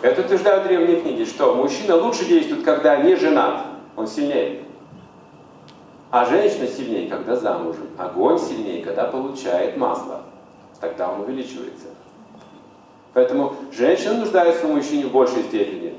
Это 0.00 0.20
утверждают 0.20 0.66
древние 0.68 1.00
книги, 1.00 1.24
что 1.24 1.54
мужчина 1.54 1.96
лучше 1.96 2.24
действует, 2.24 2.64
когда 2.64 2.96
не 2.98 3.16
женат, 3.16 3.66
он 3.96 4.06
сильнее. 4.06 4.62
А 6.10 6.24
женщина 6.24 6.66
сильнее, 6.68 7.10
когда 7.10 7.36
замужем. 7.36 7.88
Огонь 7.98 8.38
сильнее, 8.38 8.82
когда 8.84 9.04
получает 9.04 9.76
масло. 9.76 10.22
Тогда 10.80 11.10
он 11.10 11.22
увеличивается. 11.22 11.88
Поэтому 13.12 13.56
женщина 13.72 14.14
нуждается 14.14 14.66
в 14.66 14.70
мужчине 14.70 15.06
в 15.06 15.12
большей 15.12 15.42
степени, 15.42 15.94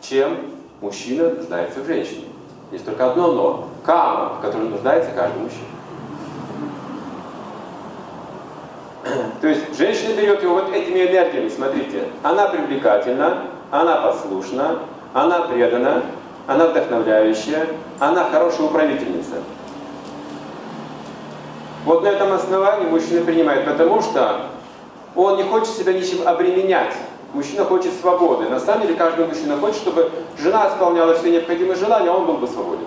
чем 0.00 0.36
мужчина 0.80 1.30
нуждается 1.30 1.80
в 1.80 1.86
женщине. 1.86 2.24
Есть 2.72 2.84
только 2.84 3.10
одно 3.10 3.32
но. 3.32 3.68
Кама, 3.84 4.34
в 4.38 4.40
которой 4.40 4.68
нуждается 4.68 5.12
каждый 5.12 5.42
мужчина. 5.42 5.73
То 9.44 9.50
есть 9.50 9.76
женщина 9.76 10.14
берет 10.14 10.42
его 10.42 10.54
вот 10.54 10.72
этими 10.72 11.00
энергиями, 11.00 11.50
смотрите. 11.50 12.04
Она 12.22 12.46
привлекательна, 12.48 13.42
она 13.70 13.96
послушна, 13.96 14.78
она 15.12 15.40
предана, 15.40 16.02
она 16.46 16.68
вдохновляющая, 16.68 17.66
она 18.00 18.24
хорошая 18.24 18.68
управительница. 18.68 19.34
Вот 21.84 22.04
на 22.04 22.06
этом 22.06 22.32
основании 22.32 22.86
мужчина 22.86 23.22
принимает, 23.22 23.66
потому 23.66 24.00
что 24.00 24.46
он 25.14 25.36
не 25.36 25.42
хочет 25.42 25.76
себя 25.76 25.92
ничем 25.92 26.26
обременять. 26.26 26.94
Мужчина 27.34 27.66
хочет 27.66 27.92
свободы. 28.00 28.48
На 28.48 28.58
самом 28.58 28.86
деле 28.86 28.94
каждый 28.94 29.26
мужчина 29.26 29.58
хочет, 29.58 29.76
чтобы 29.76 30.10
жена 30.38 30.68
исполняла 30.68 31.16
все 31.16 31.30
необходимые 31.30 31.76
желания, 31.76 32.08
а 32.08 32.14
он 32.14 32.24
был 32.24 32.38
бы 32.38 32.46
свободен. 32.46 32.86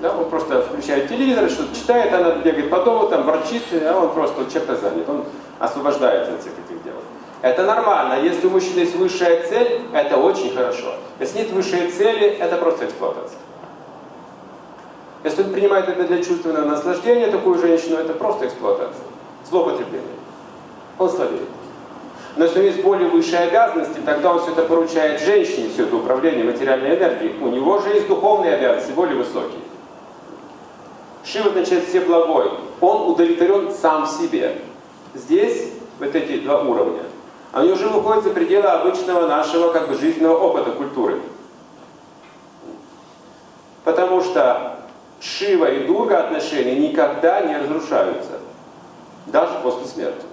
Да, 0.00 0.10
он 0.10 0.28
просто 0.28 0.65
включает 0.76 1.08
телевизор, 1.08 1.48
что-то 1.48 1.74
читает, 1.74 2.12
она 2.12 2.36
бегает 2.36 2.70
по 2.70 2.80
дому, 2.80 3.08
там 3.08 3.24
ворчит, 3.24 3.62
а 3.72 3.98
он 3.98 4.12
просто 4.12 4.40
вот 4.40 4.52
чем-то 4.52 4.76
занят. 4.76 5.08
Он 5.08 5.24
освобождается 5.58 6.34
от 6.34 6.40
всех 6.40 6.52
этих 6.52 6.82
дел. 6.84 6.94
Это 7.42 7.64
нормально. 7.64 8.22
Если 8.22 8.46
у 8.46 8.50
мужчины 8.50 8.80
есть 8.80 8.96
высшая 8.96 9.42
цель, 9.46 9.82
это 9.92 10.16
очень 10.16 10.54
хорошо. 10.54 10.94
Если 11.18 11.38
нет 11.38 11.50
высшей 11.52 11.90
цели, 11.90 12.28
это 12.28 12.56
просто 12.56 12.86
эксплуатация. 12.86 13.38
Если 15.24 15.42
он 15.42 15.52
принимает 15.52 15.88
это 15.88 16.04
для 16.04 16.22
чувственного 16.22 16.66
наслаждения, 16.66 17.28
такую 17.28 17.58
женщину, 17.58 17.96
это 17.96 18.12
просто 18.12 18.46
эксплуатация. 18.46 19.04
Злоупотребление. 19.48 20.14
Он 20.98 21.10
слабеет. 21.10 21.48
Но 22.36 22.44
если 22.44 22.58
у 22.58 22.62
него 22.62 22.70
есть 22.70 22.84
более 22.84 23.08
высшие 23.08 23.38
обязанности, 23.40 23.98
тогда 24.04 24.32
он 24.32 24.40
все 24.40 24.52
это 24.52 24.62
поручает 24.62 25.20
женщине, 25.22 25.70
все 25.72 25.84
это 25.84 25.96
управление 25.96 26.44
материальной 26.44 26.96
энергией. 26.96 27.34
У 27.40 27.48
него 27.48 27.78
же 27.80 27.88
есть 27.88 28.08
духовные 28.08 28.54
обязанности, 28.54 28.92
более 28.92 29.16
высокие. 29.16 29.65
Шива 31.26 31.48
означает 31.48 31.88
все 31.88 32.00
благой. 32.00 32.50
Он 32.80 33.10
удовлетворен 33.10 33.72
сам 33.72 34.06
себе. 34.06 34.58
Здесь 35.14 35.72
вот 35.98 36.14
эти 36.14 36.38
два 36.40 36.62
уровня. 36.62 37.02
Они 37.52 37.72
уже 37.72 37.88
выходят 37.88 38.22
за 38.22 38.30
пределы 38.30 38.66
обычного 38.66 39.26
нашего 39.26 39.72
как 39.72 39.88
бы 39.88 39.94
жизненного 39.94 40.38
опыта, 40.38 40.70
культуры. 40.70 41.20
Потому 43.82 44.22
что 44.22 44.78
Шива 45.20 45.66
и 45.66 45.86
Дурга 45.86 46.18
отношения 46.18 46.76
никогда 46.76 47.40
не 47.40 47.56
разрушаются. 47.56 48.32
Даже 49.26 49.54
после 49.62 49.86
смерти. 49.86 50.26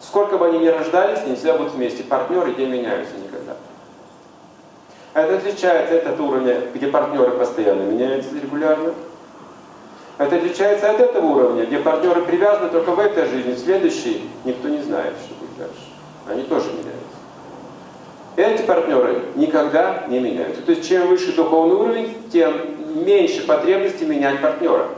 Сколько 0.00 0.36
бы 0.36 0.46
они 0.46 0.58
ни 0.58 0.66
рождались, 0.66 1.20
они 1.20 1.36
всегда 1.36 1.56
будут 1.56 1.74
вместе. 1.74 2.02
Партнеры 2.02 2.54
не 2.54 2.66
меняются 2.66 3.14
никогда. 3.16 3.56
Это 5.14 5.36
отличается 5.36 5.94
этот 5.94 6.18
уровень, 6.20 6.70
где 6.74 6.88
партнеры 6.88 7.30
постоянно 7.32 7.82
меняются 7.82 8.34
регулярно. 8.34 8.92
Это 10.20 10.36
отличается 10.36 10.90
от 10.90 11.00
этого 11.00 11.24
уровня, 11.24 11.64
где 11.64 11.78
партнеры 11.78 12.20
привязаны 12.20 12.68
только 12.68 12.90
в 12.90 12.98
этой 12.98 13.26
жизни, 13.26 13.54
в 13.54 13.58
следующей 13.58 14.28
никто 14.44 14.68
не 14.68 14.82
знает, 14.82 15.14
что 15.24 15.34
будет 15.36 15.56
дальше. 15.56 15.80
Они 16.28 16.42
тоже 16.42 16.66
меняются. 16.72 17.00
Эти 18.36 18.66
партнеры 18.66 19.22
никогда 19.34 20.04
не 20.08 20.20
меняются. 20.20 20.60
То 20.60 20.72
есть 20.72 20.86
чем 20.86 21.08
выше 21.08 21.32
духовный 21.32 21.76
уровень, 21.76 22.16
тем 22.30 22.52
меньше 23.02 23.46
потребности 23.46 24.04
менять 24.04 24.42
партнера. 24.42 24.88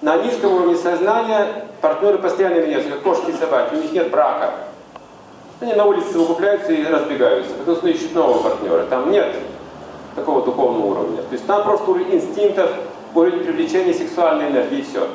На 0.00 0.16
низком 0.16 0.54
уровне 0.54 0.76
сознания 0.76 1.66
партнеры 1.82 2.16
постоянно 2.16 2.60
меняются, 2.60 2.90
как 2.90 3.02
кошки 3.02 3.32
и 3.32 3.34
собаки, 3.34 3.74
у 3.74 3.82
них 3.82 3.92
нет 3.92 4.10
брака. 4.10 4.54
Они 5.60 5.74
на 5.74 5.84
улице 5.84 6.18
выкупляются 6.18 6.72
и 6.72 6.82
разбегаются, 6.86 7.52
потому 7.52 7.76
что 7.76 7.86
ищут 7.86 8.14
нового 8.14 8.42
партнера. 8.44 8.84
Там 8.84 9.10
нет 9.10 9.30
такого 10.16 10.42
духовного 10.42 10.86
уровня. 10.86 11.18
То 11.18 11.32
есть 11.32 11.46
там 11.46 11.62
просто 11.64 11.90
уровень 11.90 12.14
инстинктов, 12.14 12.70
уровень 13.14 13.44
привлечения 13.44 13.94
сексуальной 13.94 14.48
энергии, 14.48 14.78
и 14.78 14.82
все. 14.82 15.08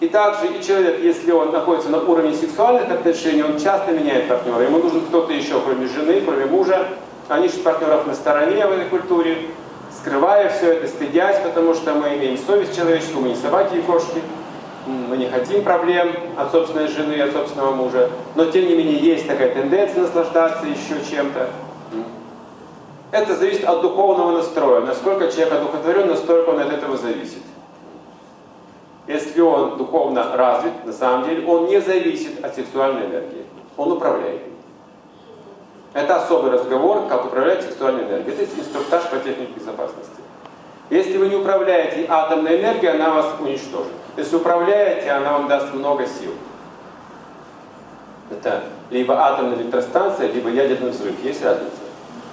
И 0.00 0.08
также 0.08 0.48
и 0.48 0.62
человек, 0.62 1.00
если 1.02 1.32
он 1.32 1.52
находится 1.52 1.88
на 1.88 1.98
уровне 2.02 2.34
сексуальных 2.34 2.90
отношений, 2.90 3.42
он 3.42 3.58
часто 3.58 3.92
меняет 3.92 4.28
партнера. 4.28 4.62
Ему 4.62 4.78
нужен 4.78 5.00
кто-то 5.06 5.32
еще, 5.32 5.58
кроме 5.60 5.86
жены, 5.86 6.20
кроме 6.20 6.44
мужа. 6.44 6.88
Они 7.28 7.46
ищут 7.46 7.62
партнеров 7.62 8.06
на 8.06 8.14
стороне 8.14 8.66
в 8.66 8.72
этой 8.72 8.84
культуре, 8.86 9.38
скрывая 9.96 10.50
все 10.50 10.74
это, 10.74 10.88
стыдясь, 10.88 11.40
потому 11.42 11.74
что 11.74 11.94
мы 11.94 12.14
имеем 12.14 12.36
совесть 12.36 12.76
человеческую, 12.76 13.22
мы 13.22 13.28
не 13.30 13.36
собаки 13.36 13.76
и 13.76 13.82
кошки. 13.82 14.20
Мы 14.86 15.16
не 15.16 15.26
хотим 15.26 15.64
проблем 15.64 16.12
от 16.36 16.52
собственной 16.52 16.86
жены, 16.86 17.20
от 17.20 17.32
собственного 17.32 17.74
мужа. 17.74 18.08
Но 18.36 18.44
тем 18.44 18.68
не 18.68 18.76
менее 18.76 18.98
есть 18.98 19.26
такая 19.26 19.52
тенденция 19.52 20.02
наслаждаться 20.02 20.64
еще 20.66 21.00
чем-то. 21.10 21.48
Это 23.12 23.36
зависит 23.36 23.64
от 23.64 23.82
духовного 23.82 24.32
настроя. 24.32 24.80
Насколько 24.80 25.30
человек 25.30 25.52
одухотворен, 25.52 26.08
настолько 26.08 26.50
он 26.50 26.60
от 26.60 26.72
этого 26.72 26.96
зависит. 26.96 27.42
Если 29.06 29.40
он 29.40 29.78
духовно 29.78 30.36
развит, 30.36 30.84
на 30.84 30.92
самом 30.92 31.28
деле, 31.28 31.46
он 31.46 31.66
не 31.66 31.80
зависит 31.80 32.44
от 32.44 32.54
сексуальной 32.54 33.06
энергии. 33.06 33.44
Он 33.76 33.92
управляет. 33.92 34.42
Это 35.92 36.16
особый 36.16 36.50
разговор, 36.50 37.06
как 37.08 37.26
управлять 37.26 37.62
сексуальной 37.62 38.04
энергией. 38.04 38.34
Это 38.34 38.60
инструктаж 38.60 39.04
по 39.04 39.18
технике 39.18 39.52
безопасности. 39.56 40.20
Если 40.90 41.16
вы 41.16 41.28
не 41.28 41.36
управляете 41.36 42.06
атомной 42.08 42.60
энергией, 42.60 42.92
она 42.92 43.10
вас 43.10 43.26
уничтожит. 43.40 43.92
Если 44.16 44.36
управляете, 44.36 45.10
она 45.10 45.32
вам 45.32 45.48
даст 45.48 45.72
много 45.72 46.06
сил. 46.06 46.32
Это 48.30 48.64
либо 48.90 49.14
атомная 49.14 49.56
электростанция, 49.56 50.30
либо 50.32 50.50
ядерный 50.50 50.90
взрыв. 50.90 51.14
Есть 51.22 51.44
разница? 51.44 51.85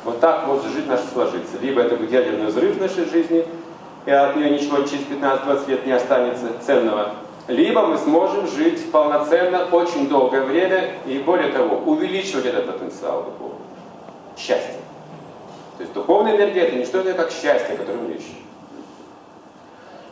Вот 0.04 0.20
так 0.20 0.48
может 0.48 0.66
жизнь 0.66 0.88
наша 0.88 1.08
сложиться. 1.14 1.58
Либо 1.62 1.82
это 1.82 1.96
будет 1.96 2.12
ядерный 2.12 2.48
взрыв 2.48 2.78
в 2.78 2.82
нашей 2.82 3.06
жизни, 3.06 3.46
и 4.06 4.12
от 4.12 4.36
нее 4.36 4.50
ничего 4.50 4.78
через 4.84 5.06
15-20 5.06 5.70
лет 5.70 5.86
не 5.86 5.94
останется 5.94 6.48
ценного. 6.66 7.16
Либо 7.48 7.86
мы 7.86 7.98
сможем 7.98 8.48
жить 8.48 8.92
полноценно 8.92 9.66
очень 9.72 10.08
долгое 10.08 10.42
время 10.42 10.96
и 11.06 11.20
более 11.20 11.52
того, 11.52 11.78
увеличивать 11.86 12.46
этот 12.46 12.72
потенциал 12.72 13.24
духовный. 13.24 13.60
счастье. 14.38 14.76
То 15.78 15.84
есть 15.84 15.94
духовная 15.94 16.36
энергия 16.36 16.68
это 16.68 16.76
не 16.76 16.86
что 16.86 17.02
иное, 17.02 17.14
как 17.14 17.32
счастье, 17.32 17.76
которое 17.76 18.10
ищем. 18.10 18.36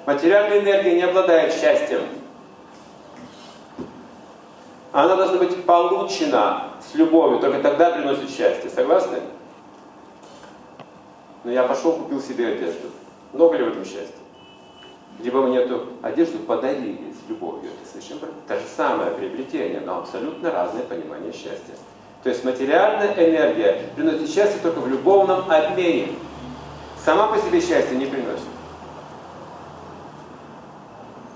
Материальная 0.05 0.59
энергия 0.59 0.95
не 0.95 1.03
обладает 1.03 1.53
счастьем. 1.53 2.01
Она 4.91 5.15
должна 5.15 5.37
быть 5.37 5.63
получена 5.63 6.63
с 6.81 6.95
любовью, 6.95 7.39
только 7.39 7.59
тогда 7.59 7.91
приносит 7.91 8.29
счастье. 8.29 8.69
Согласны? 8.69 9.19
Но 11.43 11.51
я 11.51 11.63
пошел, 11.63 11.93
купил 11.93 12.21
себе 12.21 12.49
одежду. 12.49 12.89
Много 13.33 13.57
ли 13.57 13.63
в 13.63 13.67
этом 13.69 13.83
счастья? 13.83 14.15
Либо 15.19 15.41
мне 15.41 15.59
эту 15.59 15.87
одежду 16.01 16.39
подарили 16.39 17.13
с 17.13 17.29
любовью. 17.29 17.71
Это 17.71 17.89
совершенно 17.89 18.31
то 18.47 18.55
же 18.55 18.65
самое 18.75 19.11
приобретение, 19.11 19.81
но 19.81 19.99
абсолютно 19.99 20.51
разное 20.51 20.83
понимание 20.83 21.31
счастья. 21.31 21.75
То 22.23 22.29
есть 22.29 22.43
материальная 22.43 23.13
энергия 23.13 23.89
приносит 23.95 24.29
счастье 24.29 24.59
только 24.61 24.79
в 24.79 24.87
любовном 24.87 25.49
обмене. 25.49 26.09
Сама 27.03 27.27
по 27.27 27.37
себе 27.37 27.59
счастье 27.59 27.97
не 27.97 28.05
приносит. 28.05 28.45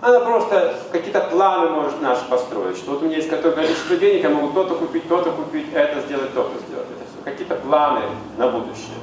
Она 0.01 0.19
просто 0.19 0.75
какие-то 0.91 1.21
планы 1.21 1.71
может 1.71 1.99
наши 1.99 2.23
построить, 2.29 2.77
что 2.77 2.91
вот 2.91 3.01
у 3.01 3.05
меня 3.05 3.15
есть 3.15 3.29
какое-то 3.29 3.59
количество 3.59 3.95
денег, 3.95 4.23
я 4.23 4.29
могу 4.29 4.53
то-то 4.53 4.75
купить, 4.75 5.07
то-то 5.07 5.31
купить, 5.31 5.73
это 5.73 6.01
сделать, 6.01 6.31
то-то 6.35 6.59
сделать. 6.67 6.87
Это 6.91 7.09
все 7.09 7.23
какие-то 7.23 7.55
планы 7.55 8.01
на 8.37 8.49
будущее, 8.49 8.93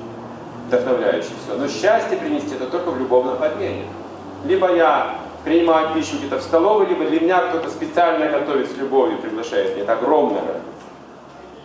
вдохновляющие 0.73 1.33
все. 1.45 1.57
Но 1.57 1.69
счастье 1.69 2.17
принести 2.17 2.55
это 2.55 2.67
только 2.67 2.91
в 2.91 2.99
любовном 2.99 3.43
обмене. 3.43 3.85
Либо 4.45 4.75
я 4.75 5.19
принимаю 5.45 5.95
пищу 5.95 6.17
где-то 6.19 6.39
в 6.39 6.43
столовой, 6.43 6.87
либо 6.87 7.05
для 7.05 7.21
меня 7.21 7.41
кто-то 7.49 7.69
специально 7.69 8.27
готовит 8.27 8.71
с 8.71 8.77
любовью, 8.77 9.19
приглашает 9.19 9.75
меня. 9.75 9.85
Это 9.85 9.93
огромное 9.95 10.43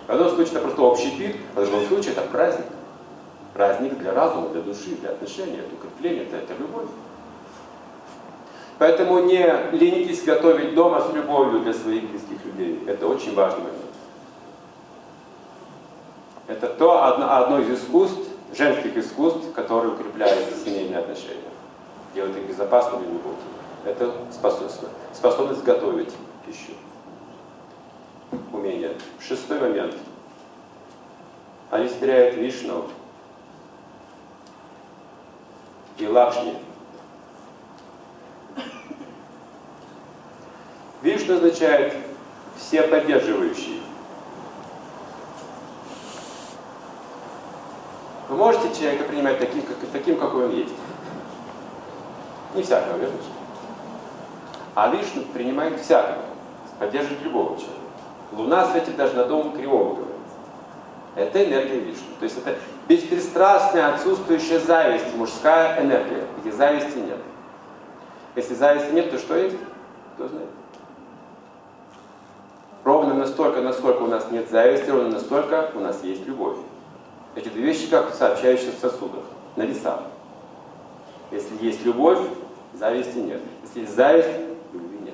В 0.08 0.12
одном 0.12 0.30
случае 0.30 0.54
это 0.54 0.62
просто 0.62 0.82
общий 0.82 1.12
пит, 1.12 1.36
в 1.56 1.66
другом 1.66 1.86
случае 1.88 2.12
это 2.12 2.22
праздник. 2.22 2.66
Праздник 3.54 3.98
для 3.98 4.14
разума, 4.14 4.50
для 4.50 4.62
души, 4.62 4.96
для 5.02 5.12
отношений, 5.12 5.58
это 5.58 5.74
укрепление, 5.74 6.24
это, 6.24 6.38
это 6.38 6.54
любовь. 6.60 6.90
Поэтому 8.78 9.20
не 9.22 9.44
ленитесь 9.72 10.24
готовить 10.24 10.76
дома 10.76 11.02
с 11.02 11.12
любовью 11.12 11.62
для 11.62 11.74
своих 11.74 12.08
близких 12.12 12.46
людей. 12.46 12.84
Это 12.86 13.08
очень 13.08 13.34
важный 13.34 13.62
момент. 13.62 13.78
Это 16.48 16.68
то 16.68 17.04
одно, 17.06 17.36
одно 17.36 17.60
из 17.60 17.72
искусств, 17.72 18.27
женских 18.54 18.98
искусств, 18.98 19.52
которые 19.54 19.94
укрепляют 19.94 20.54
семейные 20.64 21.00
отношения, 21.00 21.42
делают 22.14 22.38
их 22.38 22.44
безопасными 22.44 23.06
и 23.06 23.10
глубокими. 23.10 23.58
Это 23.86 24.14
способность, 24.32 24.82
способность 25.14 25.64
готовить 25.64 26.14
пищу. 26.46 26.74
Умение. 28.52 28.94
Шестой 29.20 29.60
момент. 29.60 29.96
Олицетворяет 31.70 32.36
Вишну 32.36 32.86
и 35.98 36.08
Лакшми. 36.08 36.56
Вишну 41.02 41.36
означает 41.36 41.94
все 42.58 42.84
поддерживающие. 42.84 43.82
Можете 48.38 48.80
человека 48.80 49.06
принимать 49.06 49.40
таким, 49.40 49.64
как, 49.64 49.78
таким, 49.92 50.16
какой 50.16 50.46
он 50.46 50.52
есть. 50.52 50.74
Не 52.54 52.62
всякого, 52.62 52.98
верно? 52.98 53.18
А 54.76 54.90
Вишну 54.90 55.24
принимает 55.34 55.82
всякого, 55.82 56.22
поддерживает 56.78 57.24
любого 57.24 57.58
человека. 57.58 57.82
Луна 58.32 58.68
светит 58.68 58.96
даже 58.96 59.16
на 59.16 59.26
дом 59.26 59.54
кривого, 59.54 59.96
говорится. 59.96 60.36
Это 61.16 61.44
энергия 61.44 61.80
Вишну. 61.80 62.06
То 62.20 62.26
есть 62.26 62.38
это 62.38 62.56
беспристрастная, 62.88 63.96
отсутствующая 63.96 64.60
зависть, 64.60 65.16
мужская 65.16 65.82
энергия, 65.82 66.28
где 66.40 66.52
зависти 66.52 66.96
нет. 66.96 67.18
Если 68.36 68.54
зависти 68.54 68.92
нет, 68.92 69.10
то 69.10 69.18
что 69.18 69.36
есть? 69.36 69.58
Кто 70.14 70.28
знает? 70.28 70.50
Ровно 72.84 73.16
настолько, 73.16 73.62
насколько 73.62 74.04
у 74.04 74.08
нас 74.08 74.30
нет 74.30 74.48
зависти, 74.52 74.92
ровно 74.92 75.10
настолько 75.10 75.72
у 75.74 75.80
нас 75.80 76.04
есть 76.04 76.28
любовь. 76.28 76.58
Эти 77.38 77.50
две 77.50 77.66
вещи 77.66 77.88
как 77.88 78.16
сообщающие 78.16 78.72
в 78.72 78.80
сосудах, 78.82 79.24
на 79.56 79.62
весах. 79.62 80.00
Если 81.30 81.64
есть 81.64 81.86
любовь, 81.86 82.18
зависти 82.74 83.18
нет. 83.18 83.42
Если 83.62 83.82
есть 83.82 83.96
зависть, 83.96 84.30
любви 84.74 84.98
нет. 85.06 85.14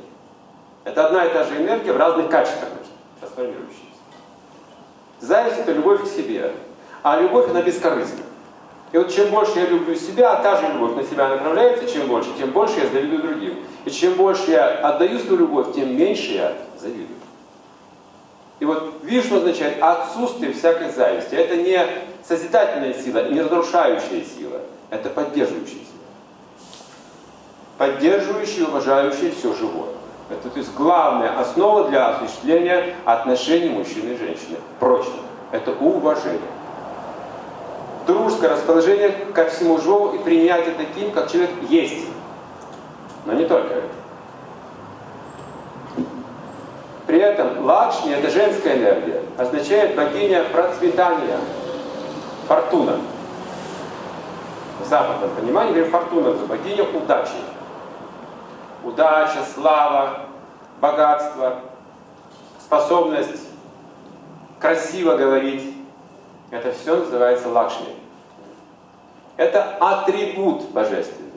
Это 0.85 1.07
одна 1.07 1.25
и 1.25 1.33
та 1.33 1.43
же 1.43 1.57
энергия 1.57 1.91
в 1.91 1.97
разных 1.97 2.29
качествах 2.29 2.69
трансформирующаяся. 3.19 3.83
Зависть 5.19 5.59
это 5.59 5.73
любовь 5.73 6.03
к 6.03 6.07
себе, 6.07 6.53
а 7.01 7.19
любовь 7.19 7.49
она 7.49 7.61
бескорыстна. 7.61 8.23
И 8.93 8.97
вот 8.97 9.11
чем 9.11 9.29
больше 9.29 9.59
я 9.59 9.65
люблю 9.65 9.93
себя, 9.95 10.37
а 10.37 10.41
та 10.41 10.55
же 10.55 10.71
любовь 10.71 10.95
на 10.95 11.03
себя 11.03 11.27
направляется, 11.27 11.91
чем 11.91 12.07
больше, 12.07 12.29
тем 12.37 12.51
больше 12.51 12.79
я 12.79 12.87
завидую 12.87 13.21
другим. 13.21 13.65
И 13.83 13.89
чем 13.89 14.13
больше 14.13 14.51
я 14.51 14.67
отдаю 14.67 15.19
свою 15.19 15.39
любовь, 15.39 15.75
тем 15.75 15.97
меньше 15.97 16.31
я 16.31 16.53
завидую. 16.79 17.17
И 18.59 18.65
вот 18.65 18.93
Вишну 19.03 19.39
означает 19.39 19.81
отсутствие 19.81 20.53
всякой 20.53 20.89
зависти. 20.89 21.35
Это 21.35 21.57
не 21.57 21.85
созидательная 22.27 22.93
сила, 22.93 23.29
не 23.29 23.41
разрушающая 23.41 24.23
сила. 24.23 24.61
Это 24.89 25.09
поддерживающая 25.09 25.73
сила. 25.73 26.03
Поддерживающая 27.77 28.63
и 28.63 28.67
уважающая 28.67 29.31
все 29.31 29.53
живое. 29.53 29.89
Это 30.29 30.49
то 30.49 30.57
есть 30.57 30.73
главная 30.73 31.37
основа 31.37 31.89
для 31.89 32.09
осуществления 32.09 32.95
отношений 33.05 33.69
мужчины 33.69 34.13
и 34.13 34.17
женщины. 34.17 34.57
Прочно. 34.79 35.13
Это 35.51 35.71
уважение. 35.71 36.39
Дружеское 38.07 38.49
расположение 38.49 39.09
ко 39.33 39.45
всему 39.49 39.77
живому 39.79 40.13
и 40.13 40.19
принятие 40.19 40.75
таким, 40.75 41.11
как 41.11 41.31
человек 41.31 41.51
есть. 41.69 42.07
Но 43.25 43.33
не 43.33 43.45
только 43.45 43.75
это. 43.75 43.87
При 47.05 47.19
этом 47.19 47.65
Лакшми, 47.65 48.11
это 48.11 48.29
женская 48.29 48.77
энергия, 48.77 49.21
означает 49.37 49.95
богиня 49.95 50.43
процветания, 50.45 51.37
фортуна. 52.47 52.99
В 54.81 54.85
западном 54.85 55.29
понимании 55.31 55.73
говорим 55.73 55.91
фортуна, 55.91 56.29
это 56.29 56.45
богиня 56.45 56.83
удачи. 56.83 57.31
Удача, 58.83 59.43
слава, 59.53 60.25
богатство, 60.81 61.61
способность 62.59 63.47
красиво 64.59 65.15
говорить. 65.15 65.73
Это 66.51 66.71
все 66.71 66.97
называется 66.97 67.49
лакшми. 67.49 67.95
Это 69.37 69.77
атрибут 69.79 70.69
божественный. 70.71 71.31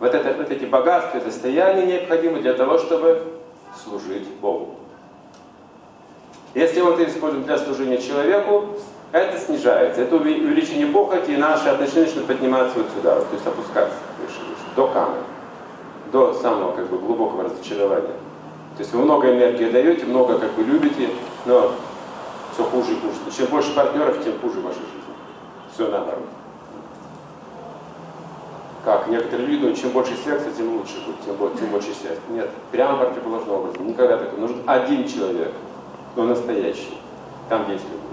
Вот, 0.00 0.14
это, 0.14 0.34
вот 0.36 0.50
эти 0.50 0.64
богатства 0.64 1.18
и 1.18 1.20
состояния 1.22 1.86
необходимы 1.86 2.40
для 2.40 2.54
того, 2.54 2.78
чтобы 2.78 3.40
служить 3.82 4.28
Богу. 4.40 4.74
Если 6.54 6.80
мы 6.82 6.92
это 6.92 7.04
используем 7.06 7.44
для 7.44 7.58
служения 7.58 7.98
человеку, 7.98 8.76
это 9.14 9.38
снижается. 9.38 10.02
Это 10.02 10.16
увеличение 10.16 10.88
похоти, 10.88 11.30
и 11.30 11.36
наши 11.36 11.68
отношения 11.68 12.06
начинают 12.06 12.26
подниматься 12.26 12.78
вот 12.78 12.86
сюда, 12.96 13.14
вот, 13.14 13.28
то 13.28 13.34
есть 13.34 13.46
опускаться 13.46 13.96
выше, 14.20 14.40
выше, 14.40 14.66
до 14.74 14.88
камы, 14.88 15.18
до 16.10 16.34
самого 16.34 16.72
как 16.72 16.88
бы, 16.88 16.98
глубокого 16.98 17.44
разочарования. 17.44 18.16
То 18.76 18.80
есть 18.80 18.92
вы 18.92 19.04
много 19.04 19.32
энергии 19.32 19.70
даете, 19.70 20.04
много 20.04 20.38
как 20.38 20.50
бы 20.54 20.64
любите, 20.64 21.10
но 21.46 21.72
все 22.52 22.64
хуже 22.64 22.92
и 22.92 22.96
хуже. 22.96 23.36
Чем 23.36 23.46
больше 23.46 23.72
партнеров, 23.72 24.22
тем 24.24 24.36
хуже 24.40 24.60
ваша 24.60 24.80
жизнь. 24.80 25.14
Все 25.72 25.88
наоборот 25.88 26.24
как 28.84 29.08
некоторые 29.08 29.46
люди 29.46 29.60
думают, 29.60 29.80
чем 29.80 29.90
больше 29.90 30.14
секса, 30.14 30.50
тем 30.54 30.76
лучше 30.76 30.96
будет, 31.06 31.18
тем, 31.24 31.36
тем 31.58 31.70
больше 31.70 31.88
счастья. 31.88 32.20
Нет, 32.28 32.50
прямо 32.70 32.98
противоположным 32.98 33.54
образом. 33.54 33.88
Никогда 33.88 34.18
такого. 34.18 34.40
Нужен 34.40 34.62
один 34.66 35.08
человек, 35.08 35.52
но 36.16 36.24
настоящий. 36.24 36.98
Там 37.48 37.62
есть 37.70 37.84
любовь. 37.84 38.03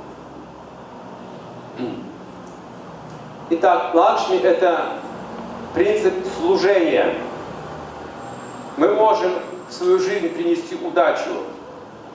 Итак, 3.49 3.93
Лакшми– 3.93 4.37
это 4.43 4.93
принцип 5.73 6.13
служения. 6.37 7.15
Мы 8.77 8.93
можем 8.93 9.33
в 9.69 9.73
свою 9.73 9.99
жизнь 9.99 10.29
принести 10.29 10.75
удачу, 10.75 11.31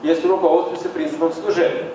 если 0.03 0.27
руководствуемся 0.27 0.89
принципом 0.89 1.31
служения. 1.31 1.91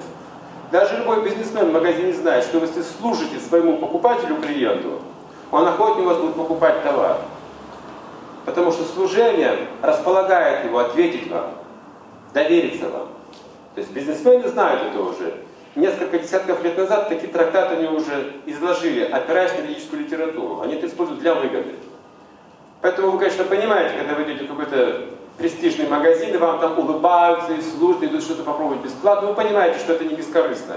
Даже 0.70 0.96
любой 0.96 1.22
бизнесмен 1.22 1.70
в 1.70 1.72
магазине 1.72 2.12
знает, 2.12 2.44
что 2.44 2.58
если 2.58 2.82
служите 2.82 3.38
своему 3.38 3.76
покупателю, 3.78 4.36
клиенту, 4.40 5.00
он 5.50 5.66
охотнее 5.66 6.06
у 6.06 6.08
вас 6.08 6.18
будет 6.18 6.34
покупать 6.34 6.82
товар. 6.82 7.18
Потому 8.46 8.72
что 8.72 8.84
служение 8.84 9.68
располагает 9.82 10.64
его 10.64 10.78
ответить 10.78 11.30
вам, 11.30 11.50
довериться 12.32 12.88
вам. 12.88 13.08
То 13.74 13.80
есть 13.80 13.92
бизнесмены 13.92 14.48
знают 14.48 14.82
это 14.82 15.00
уже. 15.00 15.41
Несколько 15.74 16.18
десятков 16.18 16.62
лет 16.62 16.76
назад 16.76 17.08
такие 17.08 17.32
трактаты 17.32 17.76
они 17.76 17.88
уже 17.88 18.34
изложили, 18.44 19.04
опираясь 19.04 19.52
на 19.52 19.62
юридическую 19.62 20.02
литературу. 20.02 20.60
Они 20.60 20.74
это 20.74 20.86
используют 20.86 21.20
для 21.20 21.34
выгоды. 21.34 21.74
Поэтому 22.82 23.12
вы, 23.12 23.18
конечно, 23.18 23.44
понимаете, 23.44 23.96
когда 23.96 24.14
вы 24.14 24.24
идете 24.24 24.44
в 24.44 24.48
какой-то 24.48 25.06
престижный 25.38 25.88
магазин, 25.88 26.34
и 26.34 26.36
вам 26.36 26.60
там 26.60 26.78
улыбаются 26.78 27.54
и 27.54 27.62
служат, 27.62 28.02
идут 28.02 28.22
что-то 28.22 28.42
попробовать 28.42 28.82
бесплатно, 28.82 29.28
вы 29.28 29.34
понимаете, 29.34 29.78
что 29.78 29.94
это 29.94 30.04
не 30.04 30.14
бескорыстно. 30.14 30.76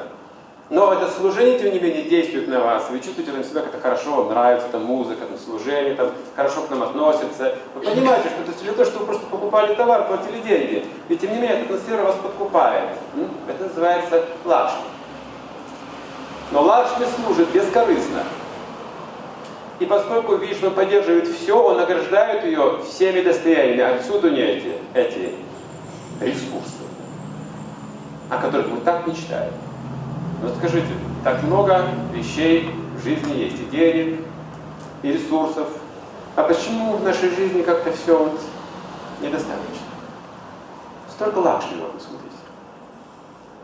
Но 0.69 0.91
это 0.91 1.07
служение, 1.11 1.59
тем 1.59 1.73
не 1.73 1.79
менее, 1.79 2.03
действует 2.03 2.47
на 2.47 2.59
вас. 2.59 2.89
Вы 2.89 2.99
чувствуете 2.99 3.31
там 3.31 3.43
себя 3.43 3.61
как-то 3.61 3.79
хорошо, 3.79 4.15
вам 4.15 4.29
нравится 4.29 4.67
там 4.71 4.83
музыка, 4.83 5.25
там 5.25 5.37
служение, 5.37 5.93
там 5.93 6.09
хорошо 6.35 6.63
к 6.63 6.71
нам 6.71 6.81
относятся. 6.81 7.55
Вы 7.75 7.81
понимаете, 7.81 8.29
что 8.29 8.51
это 8.51 8.63
не 8.63 8.71
то, 8.71 8.83
что 8.83 8.99
вы 8.99 9.05
просто 9.05 9.27
покупали 9.27 9.75
товар, 9.75 10.07
платили 10.07 10.41
деньги. 10.41 10.85
Ведь 11.07 11.21
тем 11.21 11.33
не 11.33 11.35
менее, 11.35 11.59
эта 11.59 11.65
атмосфера 11.65 12.03
вас 12.03 12.15
подкупает. 12.15 12.89
Это 13.47 13.63
называется 13.65 14.25
лакшми. 14.43 14.85
Но 16.51 16.63
лакшми 16.63 17.05
служит 17.15 17.49
бескорыстно. 17.49 18.23
И 19.79 19.85
поскольку 19.85 20.35
Вишну 20.35 20.71
поддерживает 20.71 21.27
все, 21.27 21.61
он 21.61 21.77
награждает 21.77 22.43
ее 22.43 22.79
всеми 22.89 23.21
достояниями. 23.21 23.97
Отсюда 23.97 24.31
не 24.31 24.41
эти, 24.41 24.73
эти 24.95 25.35
ресурсы, 26.21 26.85
о 28.31 28.37
которых 28.37 28.67
мы 28.69 28.79
так 28.79 29.05
мечтаем. 29.05 29.51
Но 30.41 30.49
скажите, 30.57 30.89
так 31.23 31.43
много 31.43 31.87
вещей 32.13 32.69
в 32.97 33.03
жизни 33.03 33.33
есть, 33.33 33.59
и 33.59 33.65
денег, 33.65 34.19
и 35.01 35.11
ресурсов. 35.11 35.67
А 36.35 36.43
почему 36.43 36.97
в 36.97 37.03
нашей 37.03 37.29
жизни 37.29 37.61
как-то 37.61 37.91
все 37.91 38.17
вот 38.17 38.39
недостаточно? 39.21 39.85
Столько 41.09 41.37
лакшми 41.37 41.75
можно 41.75 41.99
смотреть. 41.99 42.31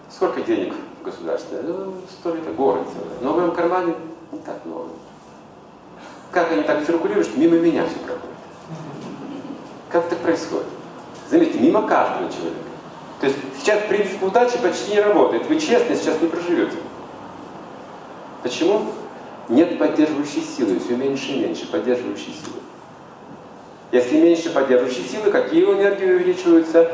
Сколько 0.10 0.42
денег 0.42 0.74
в 1.02 1.04
государстве? 1.04 1.60
Ну, 1.64 1.96
сто 2.10 2.30
это 2.36 2.52
город 2.52 2.88
целый. 2.94 3.18
Но 3.22 3.34
в 3.34 3.38
моем 3.38 3.52
кармане 3.52 3.96
не 4.32 4.40
так 4.40 4.66
много. 4.66 4.90
Как 6.32 6.52
они 6.52 6.64
так 6.64 6.86
циркулируют, 6.86 7.28
что 7.28 7.40
мимо 7.40 7.58
меня 7.58 7.86
все 7.86 8.00
проходит? 8.00 8.36
Как 9.90 10.08
так 10.08 10.20
происходит? 10.20 10.68
Заметьте, 11.30 11.60
мимо 11.60 11.82
каждого 11.82 12.32
человека. 12.32 12.71
То 13.22 13.28
есть 13.28 13.38
сейчас 13.60 13.80
принцип 13.88 14.24
удачи 14.24 14.58
почти 14.58 14.96
не 14.96 15.02
работает. 15.02 15.46
Вы 15.48 15.60
честно 15.60 15.96
сейчас 15.96 16.20
не 16.20 16.28
проживете. 16.28 16.76
Почему? 18.42 18.88
Нет 19.48 19.78
поддерживающей 19.78 20.42
силы, 20.42 20.80
все 20.80 20.96
меньше 20.96 21.34
и 21.34 21.40
меньше 21.40 21.72
поддерживающей 21.72 22.34
силы. 22.34 22.58
Если 23.92 24.20
меньше 24.20 24.50
поддерживающей 24.50 25.04
силы, 25.04 25.30
какие 25.30 25.64
энергии 25.64 26.12
увеличиваются? 26.12 26.90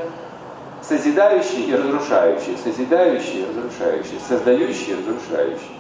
Созидающие 0.82 1.62
и 1.68 1.76
разрушающие, 1.76 2.58
созидающие 2.58 3.44
и 3.44 3.46
разрушающие, 3.48 4.20
создающие 4.28 4.96
и 4.96 5.00
разрушающие. 5.00 5.78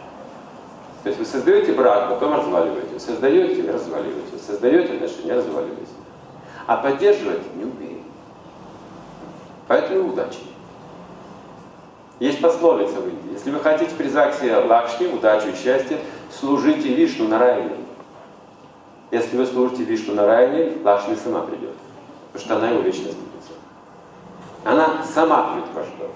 То 1.04 1.10
есть 1.10 1.20
вы 1.20 1.26
создаете 1.26 1.74
брак, 1.74 2.10
потом 2.10 2.34
разваливаете, 2.34 3.00
создаете 3.00 3.62
и 3.62 3.70
разваливаете, 3.70 4.38
создаете 4.46 4.94
отношения, 4.94 5.34
разваливаете. 5.34 5.92
А 6.68 6.78
поддерживать 6.78 7.56
не 7.56 7.64
умеете. 7.64 7.97
Поэтому 9.68 10.10
удачи. 10.10 10.40
Есть 12.20 12.42
пословица 12.42 13.00
в 13.00 13.08
Индии. 13.08 13.34
Если 13.34 13.52
вы 13.52 13.60
хотите 13.60 13.94
призвать 13.96 14.36
себе 14.36 14.58
лакшми, 14.58 15.08
удачу 15.08 15.50
и 15.50 15.56
счастье, 15.56 16.00
служите 16.32 16.90
Вишну 16.90 17.28
на 17.28 17.38
районе. 17.38 17.76
Если 19.12 19.38
вы 19.38 19.46
служите 19.46 19.84
Вишну 19.84 20.16
на 20.16 20.26
районе, 20.26 20.74
Лакшми 20.84 21.16
сама 21.16 21.42
придет. 21.42 21.76
Потому 22.34 22.46
что 22.46 22.56
она 22.58 22.70
его 22.70 22.82
вечно 22.82 23.04
сбудется. 23.04 23.52
Она 24.66 25.04
сама 25.04 25.54
придет 25.54 25.70
в 25.70 25.76
ваш 25.76 25.86
дом. 26.00 26.10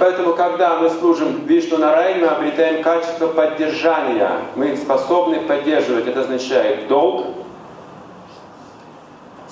Поэтому, 0.00 0.34
когда 0.34 0.78
мы 0.78 0.90
служим 0.90 1.46
Вишну 1.46 1.78
на 1.78 1.94
районе, 1.94 2.22
мы 2.22 2.26
обретаем 2.28 2.82
качество 2.82 3.28
поддержания. 3.28 4.40
Мы 4.56 4.76
способны 4.76 5.40
поддерживать. 5.42 6.08
Это 6.08 6.22
означает 6.22 6.88
долг, 6.88 7.26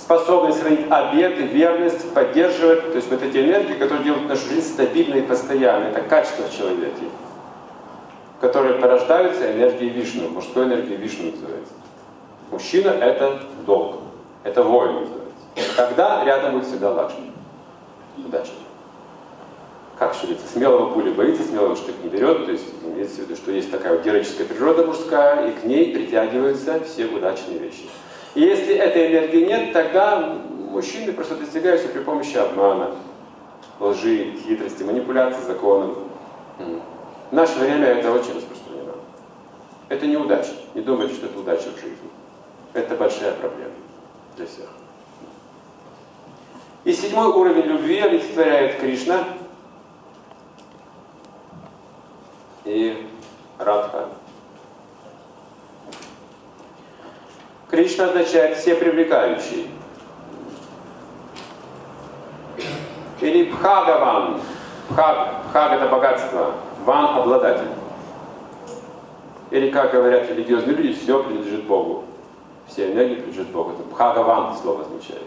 способность 0.07 0.61
хранить 0.61 0.87
обеты, 0.88 1.42
верность, 1.42 2.14
поддерживать. 2.14 2.92
То 2.92 2.97
есть 2.97 3.11
вот 3.11 3.23
эти 3.23 3.38
энергии, 3.38 3.75
которые 3.75 4.05
делают 4.05 4.29
нашу 4.29 4.49
жизнь 4.49 4.69
стабильной 4.73 5.19
и 5.19 5.23
постоянной. 5.23 5.90
Это 5.90 6.03
качество 6.03 6.45
в 6.45 6.57
человеке, 6.57 7.07
которые 8.40 8.75
порождаются 8.75 9.53
энергией 9.53 9.90
Вишну. 9.90 10.29
Мужской 10.29 10.64
энергией 10.64 10.97
Вишну 10.97 11.33
называется. 11.33 11.73
Мужчина— 12.53 12.88
это 13.01 13.42
долг. 13.66 13.97
Это 14.45 14.62
воин 14.62 15.01
называется. 15.01 15.77
Тогда 15.77 16.23
рядом 16.25 16.53
будет 16.53 16.66
всегда 16.66 16.92
Лакшми. 16.92 17.33
Удачи. 18.16 18.53
Как 19.99 20.14
шевелится? 20.14 20.47
Смелого 20.47 20.92
пули 20.92 21.11
боится, 21.11 21.42
смелого 21.42 21.75
штык 21.75 21.97
не 22.05 22.11
берет. 22.11 22.47
То 22.47 22.53
есть 22.53 22.66
имеется 22.85 23.16
в 23.16 23.19
виду, 23.25 23.35
что 23.35 23.51
есть 23.51 23.73
такая 23.73 23.95
вот 23.95 24.05
героическая 24.05 24.47
природа 24.47 24.87
мужская, 24.87 25.49
и 25.49 25.53
к 25.53 25.64
ней 25.64 25.92
притягиваются 25.92 26.79
все 26.85 27.07
удачные 27.07 27.59
вещи. 27.59 27.88
И 28.37 28.40
если 28.42 28.75
этой 28.75 29.07
энергии 29.07 29.46
нет, 29.46 29.72
тогда 29.72 30.37
мужчины 30.70 31.14
просто 31.14 31.37
достигаются 31.37 31.88
при 31.88 32.01
помощи 32.01 32.37
обмана, 32.37 32.90
лжи, 33.81 34.35
хитрости, 34.46 34.83
манипуляции 34.83 35.40
законом. 35.40 35.96
В 37.31 37.35
наше 37.35 37.59
время 37.59 37.87
это 37.87 38.12
очень 38.12 38.35
распространено. 38.35 38.92
Это 39.88 40.07
не 40.07 40.18
удача. 40.18 40.53
Не 40.75 40.83
думайте, 40.83 41.14
что 41.14 41.27
это 41.27 41.38
удача 41.38 41.70
в 41.75 41.81
жизни. 41.81 42.11
Это 42.75 42.94
большая 42.94 43.33
проблема 43.33 43.72
для 44.37 44.44
всех. 44.44 44.68
И 46.85 46.92
седьмой 46.92 47.29
уровень 47.29 47.64
любви 47.64 48.01
олицетворяет 48.01 48.79
Кришна 48.79 49.25
и 52.66 53.09
Радха. 53.59 54.11
Кришна 57.71 58.05
означает 58.07 58.59
все 58.59 58.77
привлекающий. 58.77 59.69
Или 63.21 63.51
Бхагаван. 63.51 64.41
Бхаг, 64.89 65.47
Бхаг 65.49 65.73
это 65.73 65.89
богатство. 65.89 66.53
Ван 66.85 67.19
обладатель. 67.19 67.67
Или 69.51 69.71
как 69.71 69.93
говорят 69.93 70.31
религиозные 70.31 70.77
люди, 70.77 70.93
все 70.93 71.23
принадлежит 71.23 71.65
Богу. 71.65 72.05
Все 72.69 72.93
энергии 72.93 73.17
принадлежат 73.17 73.49
Богу. 73.49 73.73
Это 73.73 73.83
Бхагаван 73.83 74.57
слово 74.57 74.83
означает. 74.83 75.23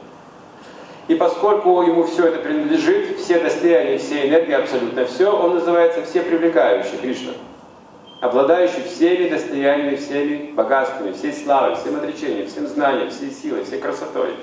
И 1.10 1.16
поскольку 1.16 1.82
ему 1.82 2.04
все 2.04 2.28
это 2.28 2.40
принадлежит, 2.40 3.18
все 3.18 3.40
достояния, 3.40 3.98
все 3.98 4.30
энергии, 4.30 4.54
абсолютно 4.54 5.06
все, 5.06 5.36
он 5.36 5.56
называется 5.56 6.04
все 6.04 6.22
привлекающий 6.22 6.98
Кришна 7.00 7.34
обладающий 8.20 8.84
всеми 8.84 9.30
достояниями, 9.30 9.96
всеми 9.96 10.52
богатствами, 10.52 11.14
всей 11.14 11.34
славой, 11.34 11.76
всем 11.76 11.96
отречением, 11.96 12.48
всем 12.48 12.68
знанием, 12.68 13.10
всей 13.10 13.32
силой, 13.32 13.64
всей 13.64 13.80
красотой, 13.80 14.36